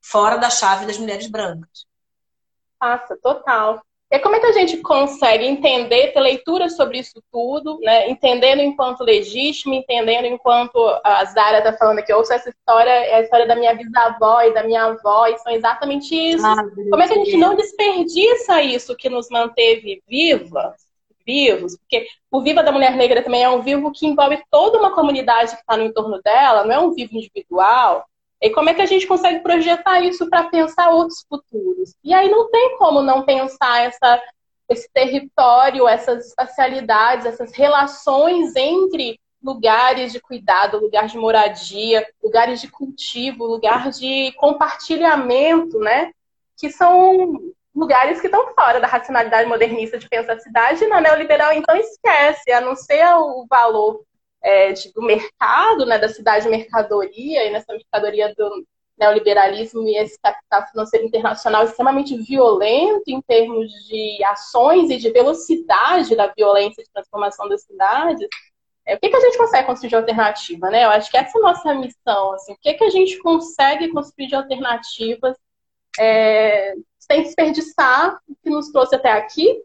[0.01, 1.87] fora da chave das mulheres brancas.
[2.79, 3.81] Passa, total.
[4.13, 8.11] E como é que a gente consegue entender, ter leitura sobre isso tudo, né?
[8.11, 13.21] entendendo enquanto legítimo, entendendo enquanto a Zara está falando aqui, ouço essa história, é a
[13.23, 16.45] história da minha bisavó e da minha avó, e são exatamente isso.
[16.45, 20.75] Ah, como é que a gente não desperdiça isso que nos manteve vivas,
[21.25, 21.79] vivos?
[21.79, 25.53] Porque o Viva da Mulher Negra também é um vivo que envolve toda uma comunidade
[25.53, 28.05] que está no entorno dela, não é um vivo individual.
[28.43, 31.95] E como é que a gente consegue projetar isso para pensar outros futuros?
[32.03, 34.21] E aí não tem como não pensar essa,
[34.69, 42.69] esse território, essas espacialidades, essas relações entre lugares de cuidado, lugar de moradia, lugares de
[42.69, 46.11] cultivo, lugar de compartilhamento, né?
[46.59, 47.41] Que são
[47.73, 52.51] lugares que estão fora da racionalidade modernista de pensar a cidade, na neoliberal então esquece,
[52.51, 54.03] a não ser o valor
[54.43, 58.67] é, de, do mercado, né, da cidade mercadoria, e nessa mercadoria do
[58.99, 66.15] neoliberalismo e esse capital financeiro internacional extremamente violento em termos de ações e de velocidade
[66.15, 68.29] da violência de transformação das cidades,
[68.85, 70.85] é, o que, que a gente consegue construir de alternativa, né?
[70.85, 73.89] Eu acho que essa é a nossa missão, assim, o que, que a gente consegue
[73.89, 75.37] construir de alternativas
[75.99, 79.63] é, sem desperdiçar o que nos trouxe até aqui.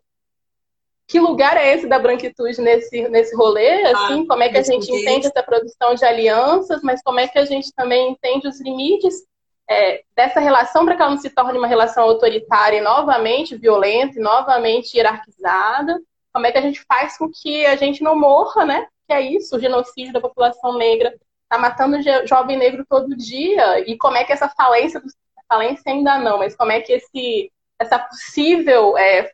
[1.07, 3.83] Que lugar é esse da branquitude nesse, nesse rolê?
[3.83, 7.27] Assim, ah, como é que a gente entende essa produção de alianças, mas como é
[7.27, 9.23] que a gente também entende os limites
[9.69, 14.19] é, dessa relação para que ela não se torne uma relação autoritária e novamente violenta
[14.19, 15.97] e novamente hierarquizada?
[16.33, 18.87] Como é que a gente faz com que a gente não morra, né?
[19.07, 21.97] Que é isso, o genocídio da população negra está matando
[22.27, 25.01] jovem negro todo dia e como é que essa falência
[25.47, 27.49] falência ainda não, mas como é que esse,
[27.79, 29.31] essa possível é,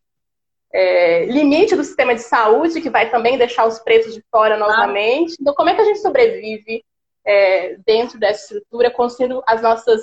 [0.73, 5.35] é, limite do sistema de saúde, que vai também deixar os pretos de fora novamente.
[5.39, 6.83] Então, como é que a gente sobrevive
[7.23, 10.01] é, dentro dessa estrutura, construindo as nossas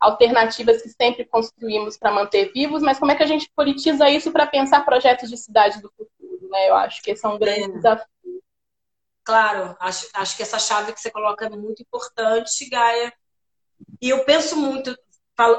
[0.00, 4.32] alternativas que sempre construímos para manter vivos, mas como é que a gente politiza isso
[4.32, 6.48] para pensar projetos de cidade do futuro?
[6.50, 6.70] Né?
[6.70, 7.68] Eu acho que esse é um grande é.
[7.68, 8.06] desafio.
[9.22, 13.12] Claro, acho, acho que essa chave que você coloca é muito importante, Gaia.
[14.00, 14.96] E eu penso muito,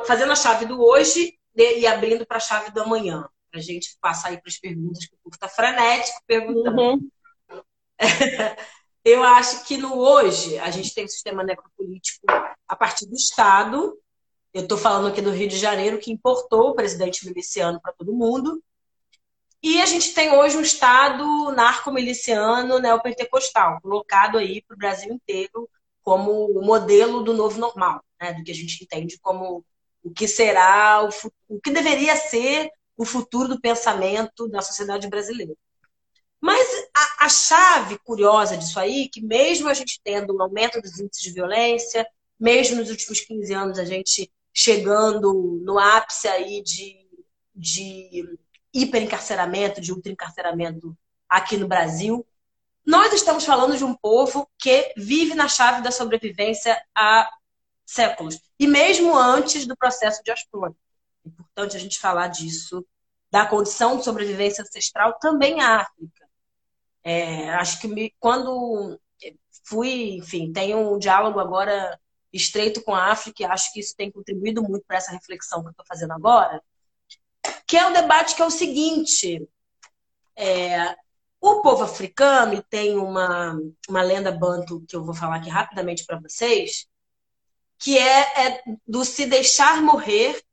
[0.05, 3.27] fazendo a chave do hoje e abrindo para a chave do amanhã.
[3.57, 6.79] Para a gente passar aí para as perguntas, que o povo está frenético perguntando.
[6.79, 7.09] Uhum.
[9.03, 12.23] Eu acho que no hoje a gente tem um sistema necropolítico
[12.67, 13.97] a partir do Estado.
[14.53, 18.13] Eu estou falando aqui do Rio de Janeiro, que importou o presidente miliciano para todo
[18.13, 18.61] mundo.
[19.63, 25.67] E a gente tem hoje um Estado narco-miliciano neopentecostal, colocado aí para o Brasil inteiro
[26.03, 28.33] como o modelo do novo normal, né?
[28.33, 29.65] do que a gente entende como
[30.03, 35.53] o que será, o, o que deveria ser o futuro do pensamento da sociedade brasileira.
[36.41, 40.99] Mas a, a, chave curiosa disso aí, que mesmo a gente tendo um aumento dos
[40.99, 42.07] índices de violência,
[42.39, 47.07] mesmo nos últimos 15 anos a gente chegando no ápice aí de,
[47.55, 48.37] de
[48.73, 50.97] hiperencarceramento, de ultraencarceramento
[51.29, 52.25] aqui no Brasil,
[52.85, 57.29] nós estamos falando de um povo que vive na chave da sobrevivência há
[57.85, 58.39] séculos.
[58.59, 60.77] E mesmo antes do processo de Asprônia.
[61.57, 62.85] Importante a gente falar disso,
[63.31, 66.29] da condição de sobrevivência ancestral também à África.
[67.03, 68.99] É, acho que me, quando
[69.63, 71.99] fui, enfim, tenho um diálogo agora
[72.31, 75.69] estreito com a África e acho que isso tem contribuído muito para essa reflexão que
[75.69, 76.61] eu estou fazendo agora,
[77.65, 79.49] que é um debate que é o seguinte,
[80.35, 80.95] é,
[81.41, 86.05] o povo africano, e tem uma, uma lenda banto que eu vou falar aqui rapidamente
[86.05, 86.85] para vocês,
[87.79, 90.45] que é, é do se deixar morrer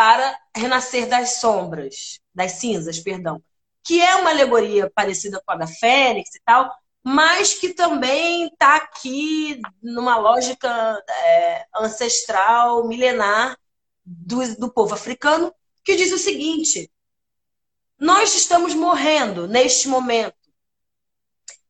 [0.00, 3.42] para renascer das sombras, das cinzas, perdão.
[3.84, 6.74] Que é uma alegoria parecida com a da Fênix e tal,
[7.04, 13.58] mas que também está aqui numa lógica é, ancestral, milenar
[14.02, 16.90] do, do povo africano, que diz o seguinte:
[17.98, 20.34] nós estamos morrendo neste momento.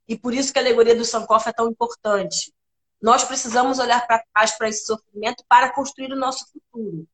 [0.07, 2.55] E por isso que a alegoria do Sankofa é tão importante.
[3.03, 7.09] Nós precisamos olhar para trás para esse sofrimento para construir o nosso futuro.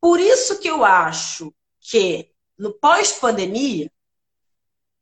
[0.00, 3.90] Por isso que eu acho que no pós-pandemia,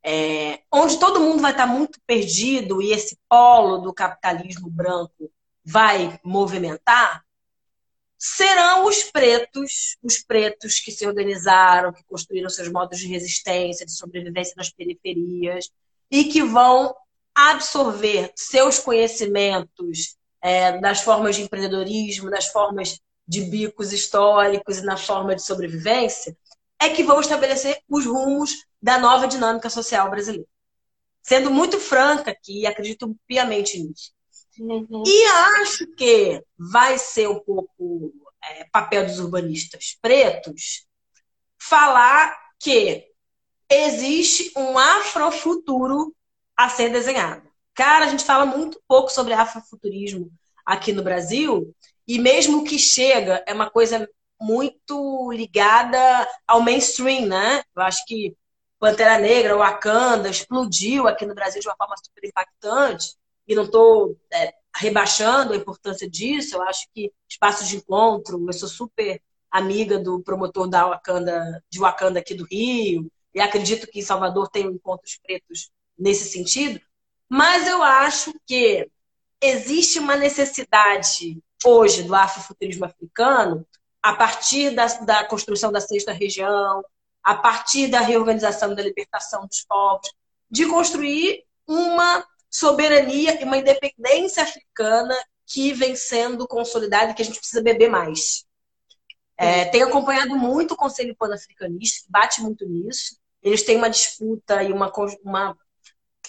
[0.02, 5.32] é, onde todo mundo vai estar muito perdido e esse polo do capitalismo branco
[5.64, 7.24] vai movimentar,
[8.16, 13.92] serão os pretos, os pretos que se organizaram, que construíram seus modos de resistência, de
[13.92, 15.70] sobrevivência nas periferias
[16.10, 16.94] e que vão
[17.34, 24.96] absorver seus conhecimentos é, das formas de empreendedorismo, das formas de bicos históricos e na
[24.96, 26.36] forma de sobrevivência,
[26.78, 30.46] é que vão estabelecer os rumos da nova dinâmica social brasileira.
[31.22, 34.12] Sendo muito franca aqui, acredito piamente nisso.
[34.58, 35.02] Uhum.
[35.06, 35.26] E
[35.60, 38.12] acho que vai ser um pouco
[38.42, 40.86] é, papel dos urbanistas pretos
[41.58, 43.04] falar que
[43.68, 46.14] existe um afrofuturo
[46.56, 47.50] a ser desenhado.
[47.74, 50.30] Cara, a gente fala muito pouco sobre afrofuturismo
[50.64, 51.74] aqui no Brasil,
[52.06, 54.08] e mesmo que chega, é uma coisa
[54.40, 55.98] muito ligada
[56.46, 57.62] ao mainstream, né?
[57.74, 58.36] Eu acho que
[58.78, 63.16] Pantera Negra, Wakanda, explodiu aqui no Brasil de uma forma super impactante
[63.48, 66.56] e não estou é, rebaixando a importância disso.
[66.56, 69.20] Eu acho que espaços de encontro, eu sou super
[69.50, 74.48] amiga do promotor da Wakanda, de Wakanda aqui do Rio, e acredito que em Salvador
[74.48, 76.80] tem encontros pretos nesse sentido.
[77.28, 78.88] Mas eu acho que
[79.40, 83.66] existe uma necessidade hoje do afrofuturismo africano,
[84.02, 86.84] a partir da, da construção da sexta região,
[87.22, 90.08] a partir da reorganização da libertação dos povos,
[90.48, 95.14] de construir uma soberania e uma independência africana
[95.44, 98.44] que vem sendo consolidada e que a gente precisa beber mais.
[99.36, 103.18] É, tenho acompanhado muito o Conselho Pan-Africanista, bate muito nisso.
[103.42, 104.90] Eles têm uma disputa e uma,
[105.22, 105.58] uma,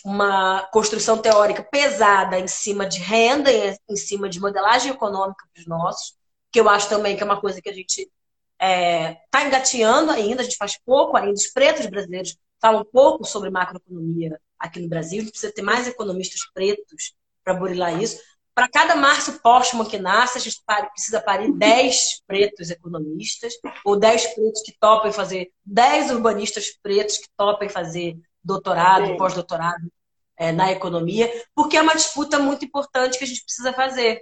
[0.08, 3.52] uma construção teórica pesada em cima de renda,
[3.90, 6.16] em cima de modelagem econômica para os nossos,
[6.50, 8.12] que eu acho também que é uma coisa que a gente está
[8.58, 13.50] é, tá engateando ainda, a gente faz pouco ainda, os pretos brasileiros falam pouco sobre
[13.50, 17.14] macroeconomia aqui no Brasil, a gente precisa ter mais economistas pretos
[17.44, 18.18] para burilar isso.
[18.56, 20.64] Para cada Márcio Postman que nasce, a gente
[20.94, 27.28] precisa parir 10 pretos economistas, ou 10 pretos que topem fazer, 10 urbanistas pretos que
[27.36, 29.92] topem fazer doutorado, pós-doutorado
[30.38, 34.22] é, na economia, porque é uma disputa muito importante que a gente precisa fazer.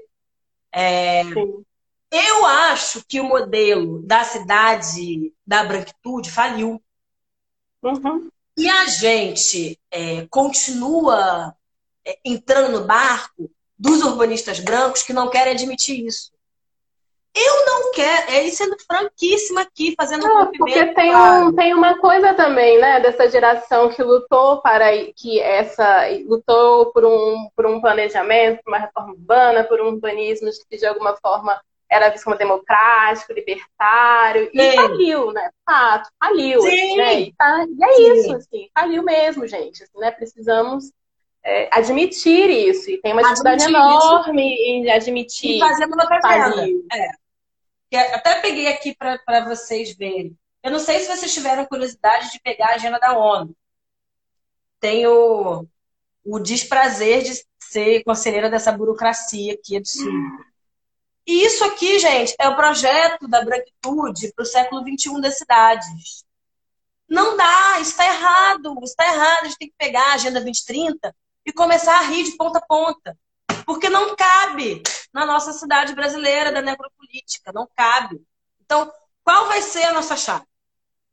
[0.71, 1.23] É,
[2.11, 6.81] eu acho que o modelo da cidade da branquitude faliu.
[7.83, 8.29] Uhum.
[8.57, 11.53] E a gente é, continua
[12.05, 16.31] é, entrando no barco dos urbanistas brancos que não querem admitir isso.
[17.37, 21.97] Eu não quero, é sendo franquíssima aqui, fazendo não, um Porque tem, um, tem uma
[21.97, 26.07] coisa também, né, dessa geração que lutou para que essa.
[26.25, 30.85] lutou por um, por um planejamento, por uma reforma urbana, por um urbanismo que de
[30.85, 31.59] alguma forma
[31.89, 34.75] era visto como democrático, libertário, e Sim.
[34.75, 35.49] faliu, né?
[35.65, 36.61] Fato, faliu.
[36.61, 36.97] Sim.
[36.97, 37.19] Né?
[37.21, 38.13] E, tá, e é Sim.
[38.13, 39.83] isso, assim, faliu mesmo, gente.
[39.83, 40.09] Assim, né?
[40.11, 40.91] Precisamos
[41.43, 42.89] é, admitir isso.
[42.89, 45.57] E tem uma dificuldade enorme em admitir.
[45.57, 46.19] E fazer uma outra
[46.93, 47.24] É.
[47.93, 50.37] Até peguei aqui para vocês verem.
[50.63, 53.55] Eu não sei se vocês tiveram curiosidade de pegar a agenda da ONU.
[54.79, 55.67] Tenho
[56.23, 60.43] o desprazer de ser conselheira dessa burocracia aqui absurda.
[61.27, 66.25] E isso aqui, gente, é o projeto da branquitude para o século XXI das cidades.
[67.07, 69.41] Não dá, está errado, está errado.
[69.41, 72.65] A gente tem que pegar a Agenda 2030 e começar a rir de ponta a
[72.65, 73.17] ponta.
[73.65, 74.83] Porque não cabe
[75.13, 78.21] na nossa cidade brasileira da necropolítica, não cabe.
[78.63, 78.91] Então,
[79.23, 80.45] qual vai ser a nossa chave?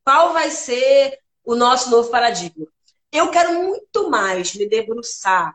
[0.05, 2.67] Qual vai ser o nosso novo paradigma?
[3.11, 5.55] Eu quero muito mais me debruçar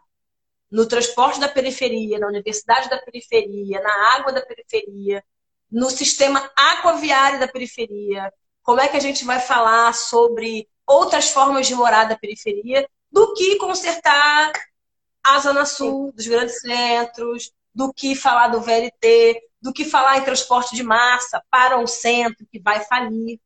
[0.70, 5.24] no transporte da periferia, na universidade da periferia, na água da periferia,
[5.72, 8.32] no sistema aquaviário da periferia.
[8.64, 13.34] Como é que a gente vai falar sobre outras formas de morar da periferia do
[13.34, 14.52] que consertar
[15.24, 20.24] a Zona Sul dos grandes centros, do que falar do VLT, do que falar em
[20.24, 23.40] transporte de massa para um centro que vai falir.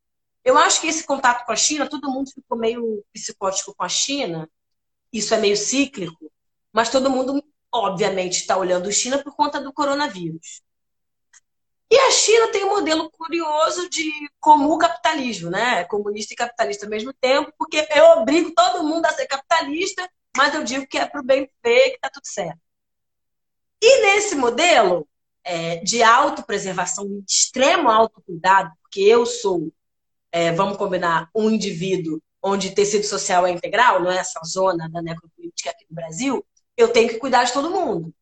[0.43, 3.89] Eu acho que esse contato com a China, todo mundo ficou meio psicótico com a
[3.89, 4.49] China,
[5.11, 6.31] isso é meio cíclico,
[6.71, 10.61] mas todo mundo, obviamente, está olhando a China por conta do coronavírus.
[11.91, 15.83] E a China tem um modelo curioso de comum capitalismo, né?
[15.83, 20.53] Comunista e capitalista ao mesmo tempo, porque eu obrigo todo mundo a ser capitalista, mas
[20.53, 22.59] eu digo que é para o bem ver que está tudo certo.
[23.81, 25.07] E nesse modelo
[25.43, 29.71] é, de autopreservação, de extremo autocuidado, porque eu sou,
[30.31, 35.01] é, vamos combinar, um indivíduo onde tecido social é integral, não é essa zona da
[35.01, 36.45] necropolítica aqui no Brasil,
[36.75, 38.13] eu tenho que cuidar de todo mundo.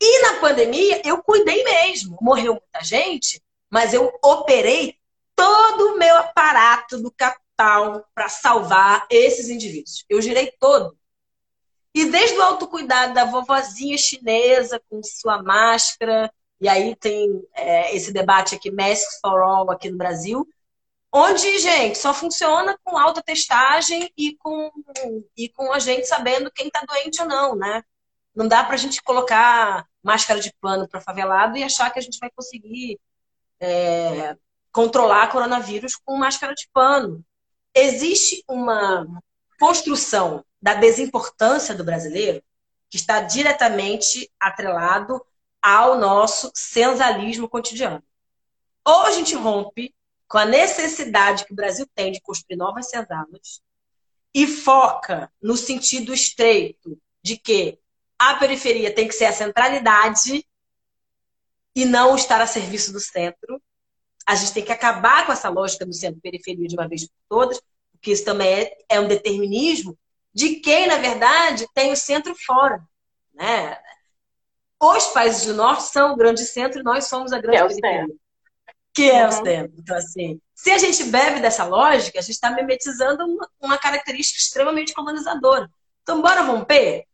[0.00, 2.18] E na pandemia, eu cuidei mesmo.
[2.20, 4.94] Morreu muita gente, mas eu operei
[5.34, 10.04] todo o meu aparato do capital para salvar esses indivíduos.
[10.08, 10.96] Eu girei todo.
[11.96, 18.12] E desde o autocuidado da vovozinha chinesa com sua máscara, e aí tem é, esse
[18.12, 20.46] debate aqui, Masks for All, aqui no Brasil,
[21.10, 24.70] onde, gente, só funciona com alta testagem e com,
[25.34, 27.82] e com a gente sabendo quem está doente ou não, né?
[28.34, 32.02] Não dá para a gente colocar máscara de pano para favelado e achar que a
[32.02, 33.00] gente vai conseguir
[33.58, 34.36] é,
[34.70, 37.24] controlar coronavírus com máscara de pano.
[37.74, 39.06] Existe uma
[39.58, 42.42] construção da desimportância do brasileiro
[42.88, 45.24] que está diretamente atrelado
[45.60, 48.02] ao nosso sensalismo cotidiano.
[48.84, 49.94] Ou a gente rompe
[50.28, 53.60] com a necessidade que o Brasil tem de construir novas senzalas
[54.34, 57.78] e foca no sentido estreito de que
[58.18, 60.46] a periferia tem que ser a centralidade
[61.74, 63.60] e não estar a serviço do centro.
[64.26, 67.60] A gente tem que acabar com essa lógica do centro-periferia de uma vez por todas,
[67.92, 69.96] porque isso também é, é um determinismo
[70.36, 72.80] de quem, na verdade, tem o centro fora.
[73.34, 73.78] Né?
[74.78, 78.06] Os países do norte são o grande centro e nós somos a grande é periferia
[78.96, 79.70] que é o STEM.
[79.76, 83.26] Então, assim, se a gente bebe dessa lógica, a gente está mimetizando
[83.60, 85.68] uma, característica extremamente colonizadora.
[86.02, 87.04] Então, bora romper?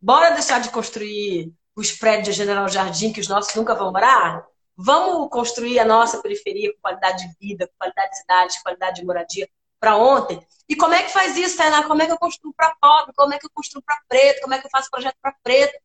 [0.00, 4.46] Bora deixar de construir os prédios de General Jardim que os nossos nunca vão morar?
[4.74, 9.06] Vamos construir a nossa periferia com qualidade de vida, com qualidade de cidade, qualidade de
[9.06, 9.46] moradia
[9.80, 10.46] para ontem?
[10.68, 11.82] E como é que faz isso, Tainá?
[11.82, 13.12] Como é que eu construo para pobre?
[13.16, 14.42] Como é que eu construo para preto?
[14.42, 15.76] Como é que eu faço projeto para preto?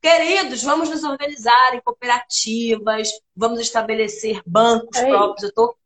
[0.00, 5.44] Queridos, vamos nos organizar em cooperativas, vamos estabelecer bancos é próprios.
[5.44, 5.76] Eu estou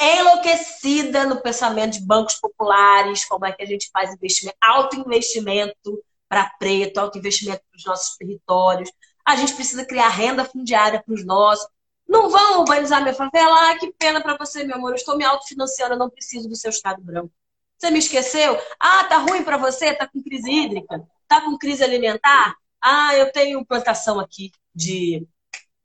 [0.00, 6.02] enlouquecida no pensamento de bancos populares, como é que a gente faz investimento, alto investimento
[6.26, 8.90] para preto, alto investimento para os nossos territórios.
[9.26, 11.66] A gente precisa criar renda fundiária para os nossos.
[12.08, 13.70] Não vão urbanizar minha favela?
[13.70, 14.90] Ah, que pena para você, meu amor.
[14.90, 17.32] Eu estou me autofinanciando, eu não preciso do seu Estado branco.
[17.78, 18.58] Você me esqueceu?
[18.80, 19.94] Ah, tá ruim para você?
[19.94, 21.06] Tá com crise hídrica?
[21.28, 22.54] Tá com crise alimentar?
[22.80, 25.26] Ah, eu tenho plantação aqui de,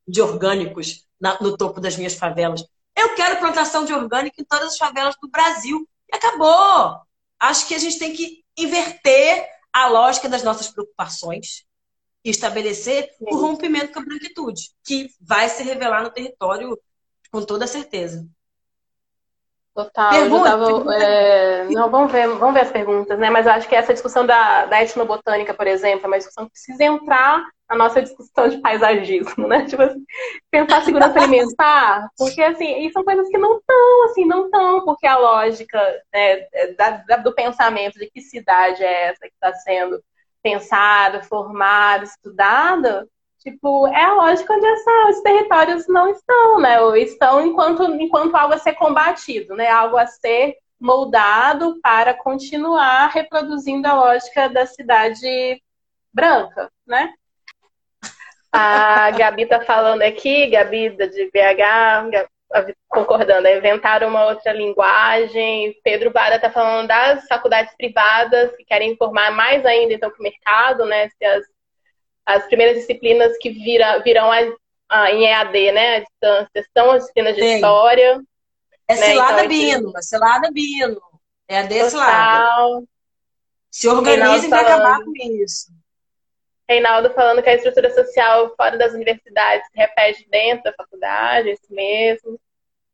[0.08, 2.64] de orgânicos na, no topo das minhas favelas.
[2.96, 5.88] Eu quero plantação de orgânico em todas as favelas do Brasil.
[6.12, 7.02] E acabou.
[7.40, 11.66] Acho que a gente tem que inverter a lógica das nossas preocupações
[12.24, 13.26] e estabelecer Sim.
[13.32, 16.78] o rompimento com a branquitude, que vai se revelar no território
[17.32, 18.28] com toda certeza.
[19.74, 20.10] Total.
[20.12, 21.64] Pergunta, tava, é...
[21.70, 23.30] Não, vamos ver, vamos ver as perguntas, né?
[23.30, 26.52] Mas eu acho que essa discussão da, da etnobotânica, por exemplo, é uma discussão que
[26.52, 29.64] precisa entrar na nossa discussão de paisagismo, né?
[29.66, 30.04] Tipo assim,
[30.52, 35.08] pensar segurança alimentar, porque assim, e são coisas que não estão, assim, não estão, porque
[35.08, 35.80] a lógica
[36.14, 40.04] né, da, da, do pensamento de que cidade é essa que está sendo
[40.42, 43.08] pensada, formada, estudada,
[43.42, 46.80] Tipo, é a lógica onde essa, os territórios não estão, né?
[46.80, 49.68] Ou estão enquanto, enquanto algo a ser combatido, né?
[49.68, 55.60] Algo a ser moldado para continuar reproduzindo a lógica da cidade
[56.14, 57.16] branca, né?
[58.52, 62.28] A Gabi tá falando aqui, Gabi de BH,
[62.88, 65.76] concordando, é inventar uma outra linguagem.
[65.84, 70.24] Pedro Vara tá falando das faculdades privadas que querem informar mais ainda então que o
[70.24, 71.10] mercado, né?
[71.10, 71.46] Se as
[72.26, 74.40] as primeiras disciplinas que vira, virão a,
[74.90, 77.56] a, em EAD, né, à distância, são as disciplinas de Sim.
[77.56, 78.22] história.
[78.88, 79.02] É né?
[79.08, 81.02] Cilada então, Bino, é Cilada Bino.
[81.48, 82.84] EAD Cilada.
[83.70, 85.72] Se organizem para acabar com isso.
[86.72, 91.54] Reinaldo falando que a estrutura social fora das universidades se repete dentro da faculdade, é
[91.54, 92.40] isso mesmo.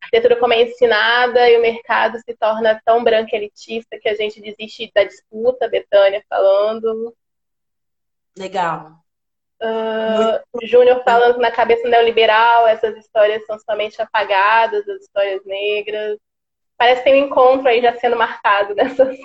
[0.02, 4.16] A arquitetura como é ensinada e o mercado se torna tão branco elitista que a
[4.16, 7.16] gente desiste da disputa, Betânia falando.
[8.36, 8.94] Legal.
[9.62, 15.46] Uh, o Júnior falando que na cabeça neoliberal essas histórias são somente apagadas, as histórias
[15.46, 16.18] negras.
[16.78, 19.18] Parece que tem um encontro aí já sendo marcado nessas,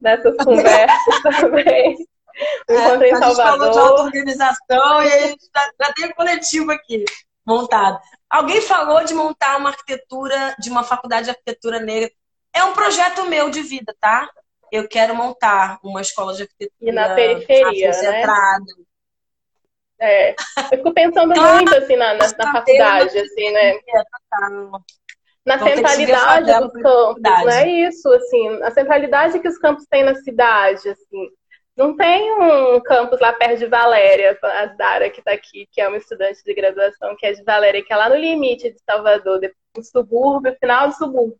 [0.00, 1.96] nessas conversas também.
[2.68, 3.02] É, Salvador.
[3.02, 7.04] A gente falou de auto-organização e aí já, já tem um coletivo aqui
[7.46, 8.00] montado.
[8.28, 12.10] Alguém falou de montar uma arquitetura, de uma faculdade de arquitetura negra.
[12.52, 14.28] É um projeto meu de vida, tá?
[14.70, 16.90] Eu quero montar uma escola de arquitetura.
[16.90, 18.24] E na periferia, né?
[20.02, 23.78] É, eu fico pensando muito assim na, na, na faculdade, assim, né?
[25.44, 30.14] Na centralidade dos campos, não é isso, assim, a centralidade que os campos têm na
[30.14, 31.30] cidade, assim.
[31.76, 35.88] Não tem um campus lá perto de Valéria, a Dara que está aqui, que é
[35.88, 39.40] uma estudante de graduação, que é de Valéria, que é lá no limite de Salvador,
[39.76, 41.38] no subúrbio, final do subúrbio.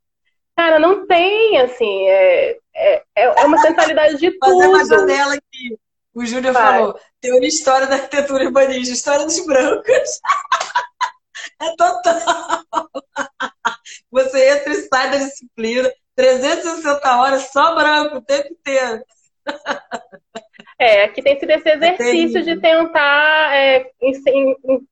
[0.56, 4.60] Cara, não tem, assim, é, é, é uma centralidade de tudo.
[4.60, 5.78] Fazer uma janela aqui.
[6.14, 10.20] O Júnior falou: teoria história da arquitetura urbanista, história dos brancos.
[11.62, 12.64] é total.
[14.10, 19.04] Você entra e sai da disciplina, 360 horas só branco o tempo inteiro.
[20.80, 23.90] É, aqui tem sido esse exercício de tentar é,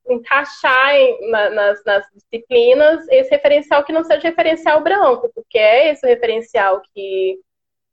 [0.06, 5.90] encaixar em, na, nas, nas, disciplinas esse referencial que não seja referencial branco, porque é
[5.90, 7.38] esse referencial que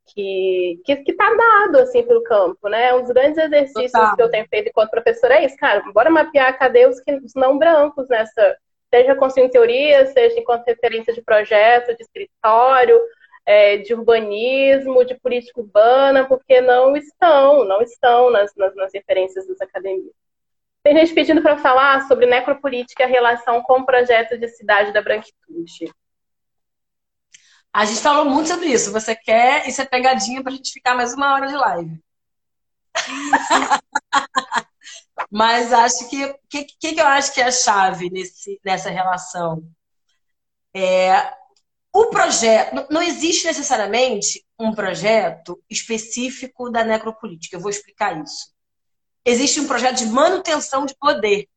[0.07, 2.93] que que está dado assim pelo campo, né?
[2.93, 4.15] Um dos grandes exercícios Total.
[4.17, 5.81] que eu tenho feito enquanto professora é isso, cara.
[5.93, 8.57] Bora mapear cadê os, os não brancos nessa,
[8.93, 12.99] seja construindo teoria, seja enquanto referência de projeto, de escritório,
[13.45, 19.47] é, de urbanismo, de política urbana, porque não estão, não estão nas, nas, nas referências
[19.47, 20.13] das academias.
[20.83, 24.91] Tem gente pedindo para falar sobre necropolítica e a relação com o projeto de cidade
[24.91, 25.91] da branquitude.
[27.73, 28.91] A gente falou muito sobre isso.
[28.91, 32.03] Você quer, isso é pegadinha para a gente ficar mais uma hora de live.
[35.31, 39.67] Mas acho que o que, que, eu acho que é a chave nesse, nessa relação?
[40.73, 41.33] É,
[41.95, 42.87] o projeto.
[42.89, 47.55] Não existe necessariamente um projeto específico da necropolítica.
[47.55, 48.53] Eu vou explicar isso.
[49.23, 51.47] Existe um projeto de manutenção de poder.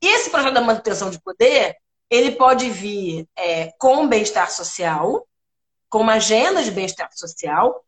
[0.00, 1.76] E esse projeto da manutenção de poder
[2.08, 5.26] ele pode vir é, com bem-estar social,
[5.88, 7.84] com uma agenda de bem-estar social,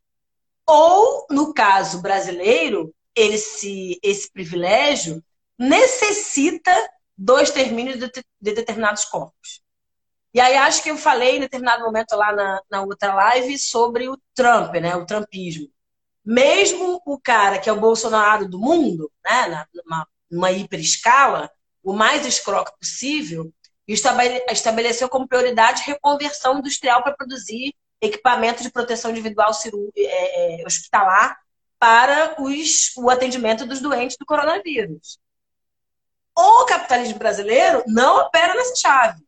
[0.67, 5.23] ou, no caso brasileiro, ele se, esse privilégio
[5.59, 6.73] necessita
[7.17, 9.63] do extermínio de, de determinados corpos.
[10.37, 14.07] E aí acho que eu falei em determinado momento lá na, na outra live sobre
[14.07, 14.95] o Trump, né?
[14.95, 15.67] O Trumpismo.
[16.23, 19.65] Mesmo o cara que é o Bolsonaro do mundo, né?
[19.73, 21.51] Numa, numa hiper escala,
[21.83, 23.51] o mais escroco possível,
[23.89, 29.53] estabeleceu como prioridade reconversão industrial para produzir equipamento de proteção individual
[29.97, 31.35] é, é, hospitalar
[31.79, 35.19] para os, o atendimento dos doentes do coronavírus.
[36.37, 39.26] O capitalismo brasileiro não opera nessa chave.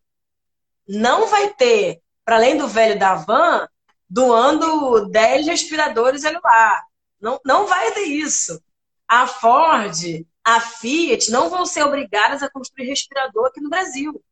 [0.89, 3.69] Não vai ter, para além do velho da van,
[4.09, 6.82] doando 10 respiradores lá.
[7.20, 8.62] Não, não vai ter isso.
[9.06, 14.23] A Ford, a Fiat não vão ser obrigadas a construir respirador aqui no Brasil.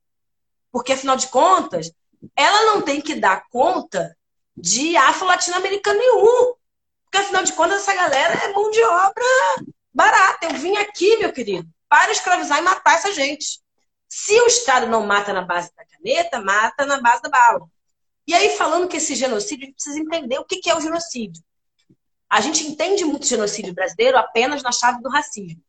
[0.72, 1.90] Porque, afinal de contas,
[2.34, 4.16] ela não tem que dar conta
[4.56, 6.54] de afro-latino-americano nenhum.
[7.04, 9.24] Porque, afinal de contas, essa galera é mão de obra
[9.92, 10.46] barata.
[10.46, 13.60] Eu vim aqui, meu querido, para escravizar e matar essa gente.
[14.08, 17.68] Se o Estado não mata na base da caneta, mata na base da bala.
[18.26, 21.42] E aí, falando que esse genocídio, a gente precisa entender o que é o genocídio.
[22.28, 25.62] A gente entende muito o genocídio brasileiro apenas na chave do racismo.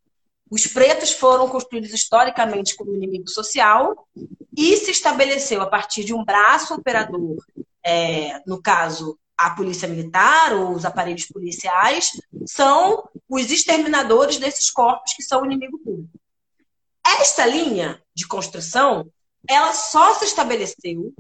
[0.49, 4.07] Os pretos foram construídos historicamente como inimigo social
[4.55, 7.37] e se estabeleceu a partir de um braço operador,
[7.83, 12.11] é, no caso, a polícia militar ou os aparelhos policiais,
[12.45, 16.19] são os exterminadores desses corpos que são inimigo público.
[17.19, 19.09] Esta linha de construção,
[19.47, 21.13] ela só se estabeleceu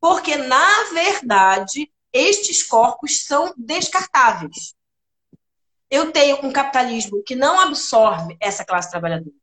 [0.00, 4.74] porque, na verdade, estes corpos são descartáveis.
[5.90, 9.34] Eu tenho um capitalismo que não absorve essa classe trabalhadora.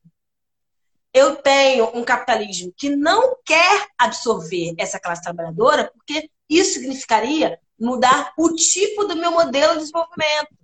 [1.13, 8.34] Eu tenho um capitalismo que não quer absorver essa classe trabalhadora, porque isso significaria mudar
[8.38, 10.55] o tipo do meu modelo de desenvolvimento.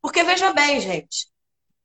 [0.00, 1.28] Porque veja bem, gente,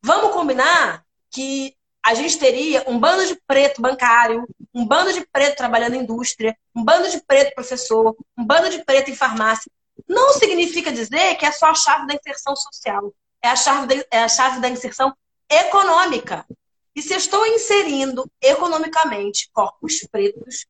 [0.02, 5.56] vamos combinar que a gente teria um bando de preto bancário, um bando de preto
[5.56, 9.72] trabalhando em indústria, um bando de preto professor, um bando de preto em farmácia.
[10.08, 14.06] Não significa dizer que é só a chave da inserção social, é a chave da,
[14.12, 15.16] é a chave da inserção
[15.50, 16.46] econômica.
[16.94, 20.66] E se eu estou inserindo economicamente corpos pretos,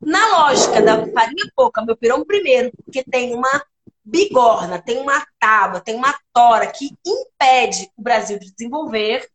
[0.00, 3.62] na lógica da farinha pouca, meu pirão primeiro, porque tem uma
[4.02, 9.28] bigorna, tem uma tábua, tem uma tora que impede o Brasil de desenvolver,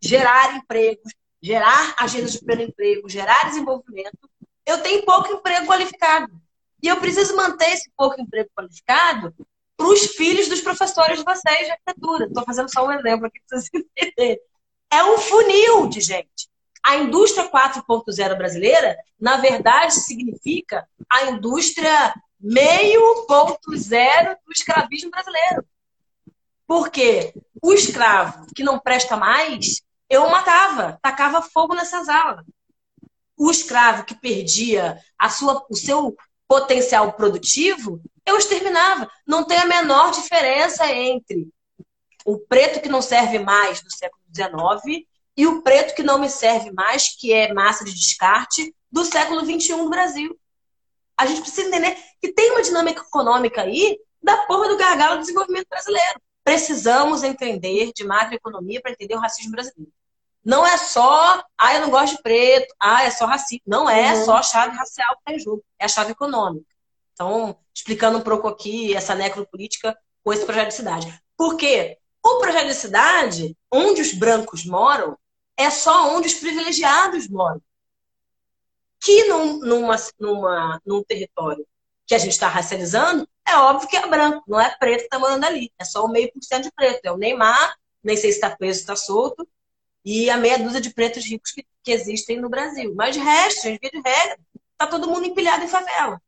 [0.00, 1.12] gerar empregos,
[1.42, 4.28] gerar agendas de pleno emprego, gerar desenvolvimento,
[4.66, 6.30] eu tenho pouco emprego qualificado.
[6.82, 9.34] E eu preciso manter esse pouco emprego qualificado
[9.76, 12.26] para os filhos dos professores de vocês de arquitetura.
[12.26, 14.40] Estou fazendo só um exemplo aqui para vocês entenderem.
[14.90, 16.48] É um funil de gente.
[16.84, 25.64] A indústria 4.0 brasileira, na verdade, significa a indústria meio ponto zero do escravismo brasileiro.
[26.68, 27.32] Porque
[27.62, 32.44] o escravo que não presta mais, eu matava, tacava fogo nessas aulas.
[33.38, 36.14] O escravo que perdia a sua, o seu
[36.46, 39.10] potencial produtivo, eu exterminava.
[39.26, 41.48] Não tem a menor diferença entre
[42.26, 45.06] o preto que não serve mais do século XIX
[45.38, 49.40] e o preto que não me serve mais, que é massa de descarte, do século
[49.40, 50.38] XXI do Brasil.
[51.16, 55.20] A gente precisa entender que tem uma dinâmica econômica aí da porra do gargalo do
[55.20, 59.92] desenvolvimento brasileiro precisamos entender de macroeconomia para entender o racismo brasileiro.
[60.42, 63.60] Não é só, ah, eu não gosto de preto, ah, é só racismo.
[63.66, 64.24] Não é uhum.
[64.24, 66.64] só a chave racial que está em jogo, é a chave econômica.
[67.12, 69.94] Então, explicando um pouco aqui essa necropolítica
[70.24, 71.22] com esse projeto de cidade.
[71.36, 71.98] Por quê?
[72.24, 75.18] O projeto de cidade, onde os brancos moram,
[75.54, 77.60] é só onde os privilegiados moram.
[79.00, 81.66] Que num, numa, numa, num território
[82.08, 85.18] que a gente está racializando, é óbvio que é branco, não é preto que está
[85.18, 85.70] mandando ali.
[85.78, 87.04] É só o meio por cento de preto.
[87.04, 89.46] É o Neymar, nem sei se está preso, está solto,
[90.02, 92.94] e a meia dúzia de pretos ricos que, que existem no Brasil.
[92.96, 94.38] Mas de resto, gente, via de regra,
[94.72, 96.18] está todo mundo empilhado em favela.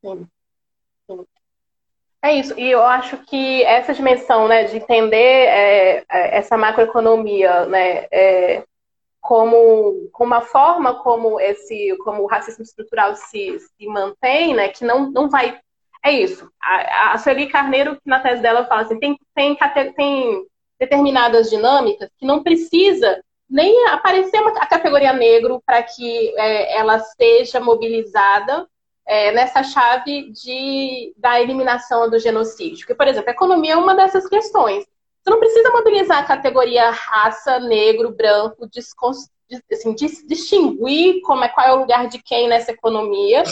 [0.00, 0.28] Sim.
[2.24, 7.66] É isso, e eu acho que essa dimensão né, de entender é, é essa macroeconomia
[7.66, 8.64] né, é,
[9.22, 15.10] como, como forma como esse como o racismo estrutural se, se mantém, né, que não,
[15.10, 15.58] não vai
[16.04, 16.50] é isso.
[16.60, 19.56] A, a Sueli Carneiro, na tese dela, fala assim: tem, tem,
[19.94, 20.46] tem
[20.78, 27.60] determinadas dinâmicas que não precisa nem aparecer a categoria negro para que é, ela seja
[27.60, 28.66] mobilizada
[29.06, 32.78] é, nessa chave de, da eliminação do genocídio.
[32.78, 34.84] Porque, por exemplo, a economia é uma dessas questões.
[35.22, 38.68] Você não precisa mobilizar a categoria raça, negro, branco,
[39.70, 43.44] assim, distinguir como é, qual é o lugar de quem nessa economia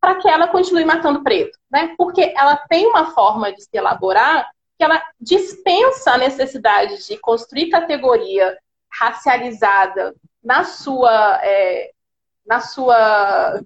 [0.00, 1.94] para que ela continue matando preto, né?
[1.98, 4.48] Porque ela tem uma forma de se elaborar
[4.78, 8.56] que ela dispensa a necessidade de construir categoria
[8.88, 11.90] racializada na sua é,
[12.46, 13.60] na sua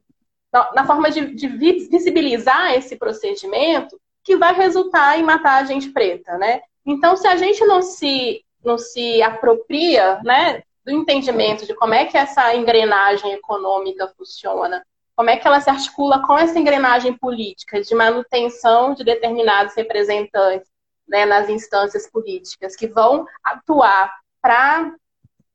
[0.52, 5.90] na, na forma de, de, visibilizar esse procedimento que vai resultar em matar a gente
[5.90, 6.62] preta, né?
[6.84, 12.04] Então, se a gente não se não se apropria, né, do entendimento de como é
[12.04, 14.84] que essa engrenagem econômica funciona
[15.20, 20.66] como é que ela se articula com essa engrenagem política de manutenção de determinados representantes
[21.06, 24.94] né, nas instâncias políticas, que vão atuar para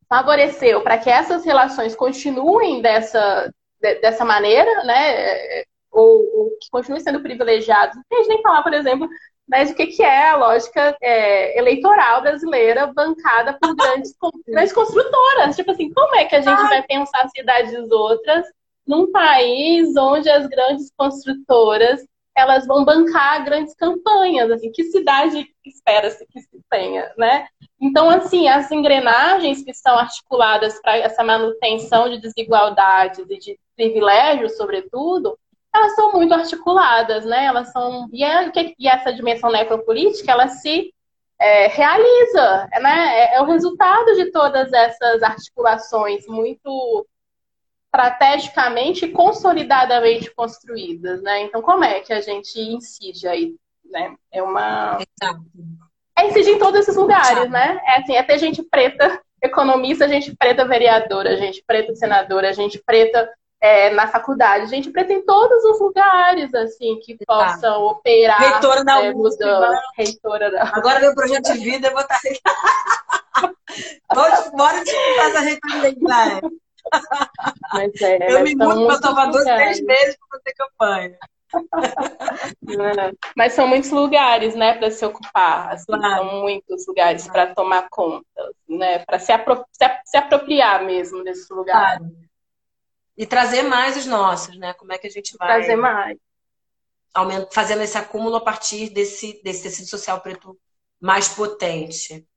[0.07, 7.02] favorecer, para que essas relações continuem dessa, de, dessa maneira, né, ou, ou, que continuem
[7.02, 7.95] sendo privilegiados.
[7.95, 9.10] Não tem nem falar, por exemplo,
[9.48, 14.16] mas o que, que é a lógica é, eleitoral brasileira bancada por grandes,
[14.48, 15.56] grandes construtoras.
[15.56, 18.46] Tipo assim, como é que a gente vai pensar cidades outras
[18.88, 22.06] num país onde as grandes construtoras
[22.36, 27.48] elas vão bancar grandes campanhas, assim, que cidade espera-se que se tenha, né?
[27.80, 34.58] Então, assim, as engrenagens que são articuladas para essa manutenção de desigualdades e de privilégios,
[34.58, 35.40] sobretudo,
[35.76, 37.45] elas são muito articuladas, né?
[37.45, 40.93] Elas são e, é, e essa dimensão necropolítica ela se
[41.39, 43.19] é, realiza, né?
[43.19, 47.06] É, é, o resultado de todas essas articulações muito
[47.85, 51.41] estrategicamente e consolidadamente construídas, né?
[51.43, 54.15] Então, como é que a gente incide aí, né?
[54.31, 54.97] É uma
[56.18, 57.80] é incidir em todos esses lugares, né?
[57.85, 63.30] É assim, é ter gente preta economista, gente preta vereadora, gente preta senadora, gente preta
[63.66, 64.68] é, na faculdade.
[64.68, 68.40] Gente preta em todos os lugares, assim, que possam operar.
[68.40, 69.44] Reitora da é, USP,
[69.98, 72.20] Reitora da Agora meu projeto de vida, eu vou estar...
[74.14, 75.96] Bora, bora disputar essa reitora
[77.74, 81.18] Mas é, eu me mudo para Salvador três meses para fazer campanha.
[82.70, 85.74] É, mas são muitos lugares, né, para se ocupar.
[85.74, 86.30] Assim, claro.
[86.30, 88.26] São muitos lugares para tomar conta,
[88.70, 91.98] né, para se, apro se, se, apropriar mesmo desses lugares.
[91.98, 92.24] Claro.
[93.18, 94.74] E trazer mais os nossos, né?
[94.74, 95.48] Como é que a gente vai.
[95.48, 96.18] Trazer mais.
[97.52, 100.60] Fazendo esse acúmulo a partir desse, desse tecido social preto
[101.00, 102.28] mais potente.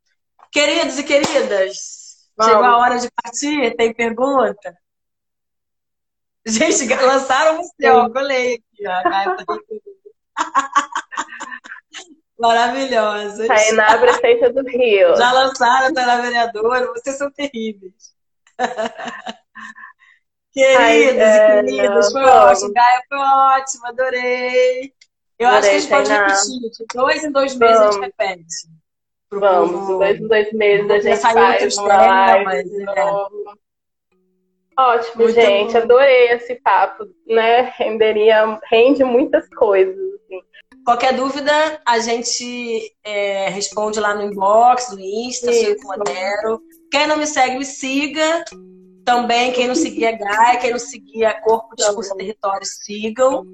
[0.52, 2.52] Queridos e queridas, Vamos.
[2.52, 3.76] chegou a hora de partir?
[3.76, 4.76] Tem pergunta?
[6.46, 9.02] Gente, lançaram o céu, colei aqui, ó.
[12.38, 13.48] Maravilhosa.
[13.48, 15.16] Tainá, prefeita do Rio.
[15.16, 18.14] Já lançaram, tá na vereadora, vocês são terríveis.
[20.58, 22.72] Queridos Ai, e é, queridas, foi ótimo.
[22.72, 24.92] Gaia foi ótimo, adorei.
[25.38, 26.60] Eu adorei, acho que a gente pode repetir.
[26.60, 27.88] De dois em dois meses vamos.
[27.88, 28.44] a gente repete.
[29.30, 29.98] Vamos, povo...
[29.98, 33.12] dois em dois meses a gente faz uma live é.
[34.80, 35.72] Ótimo, Muito gente.
[35.72, 35.78] Bom.
[35.78, 37.72] Adorei esse papo, né?
[37.76, 39.96] Renderia, rende muitas coisas.
[39.96, 40.40] Assim.
[40.84, 41.52] Qualquer dúvida,
[41.86, 45.70] a gente é, responde lá no inbox, do Insta, Isso.
[45.70, 46.60] eu modero.
[46.90, 48.44] Quem não me segue, me siga.
[49.08, 53.46] Também, quem não seguia Gaia, quem não seguia Corpo, Discurso e Território, sigam.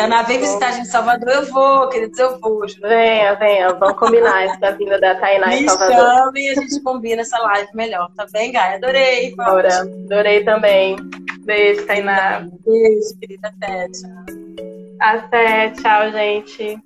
[0.00, 2.64] Ana, vem visitar a gente em Salvador, eu vou, queridos, eu vou.
[2.80, 5.94] Venha, venha, vamos combinar essa vinda da Tainá em Salvador.
[5.94, 8.76] Me chamem e a gente combina essa live melhor, tá bem, Gaia?
[8.76, 9.36] Adorei.
[9.36, 10.96] Bora, adorei também.
[11.40, 12.48] Beijo, Tainá.
[12.64, 14.24] Beijo, querida, tchau.
[15.00, 16.78] Até, tchau, gente.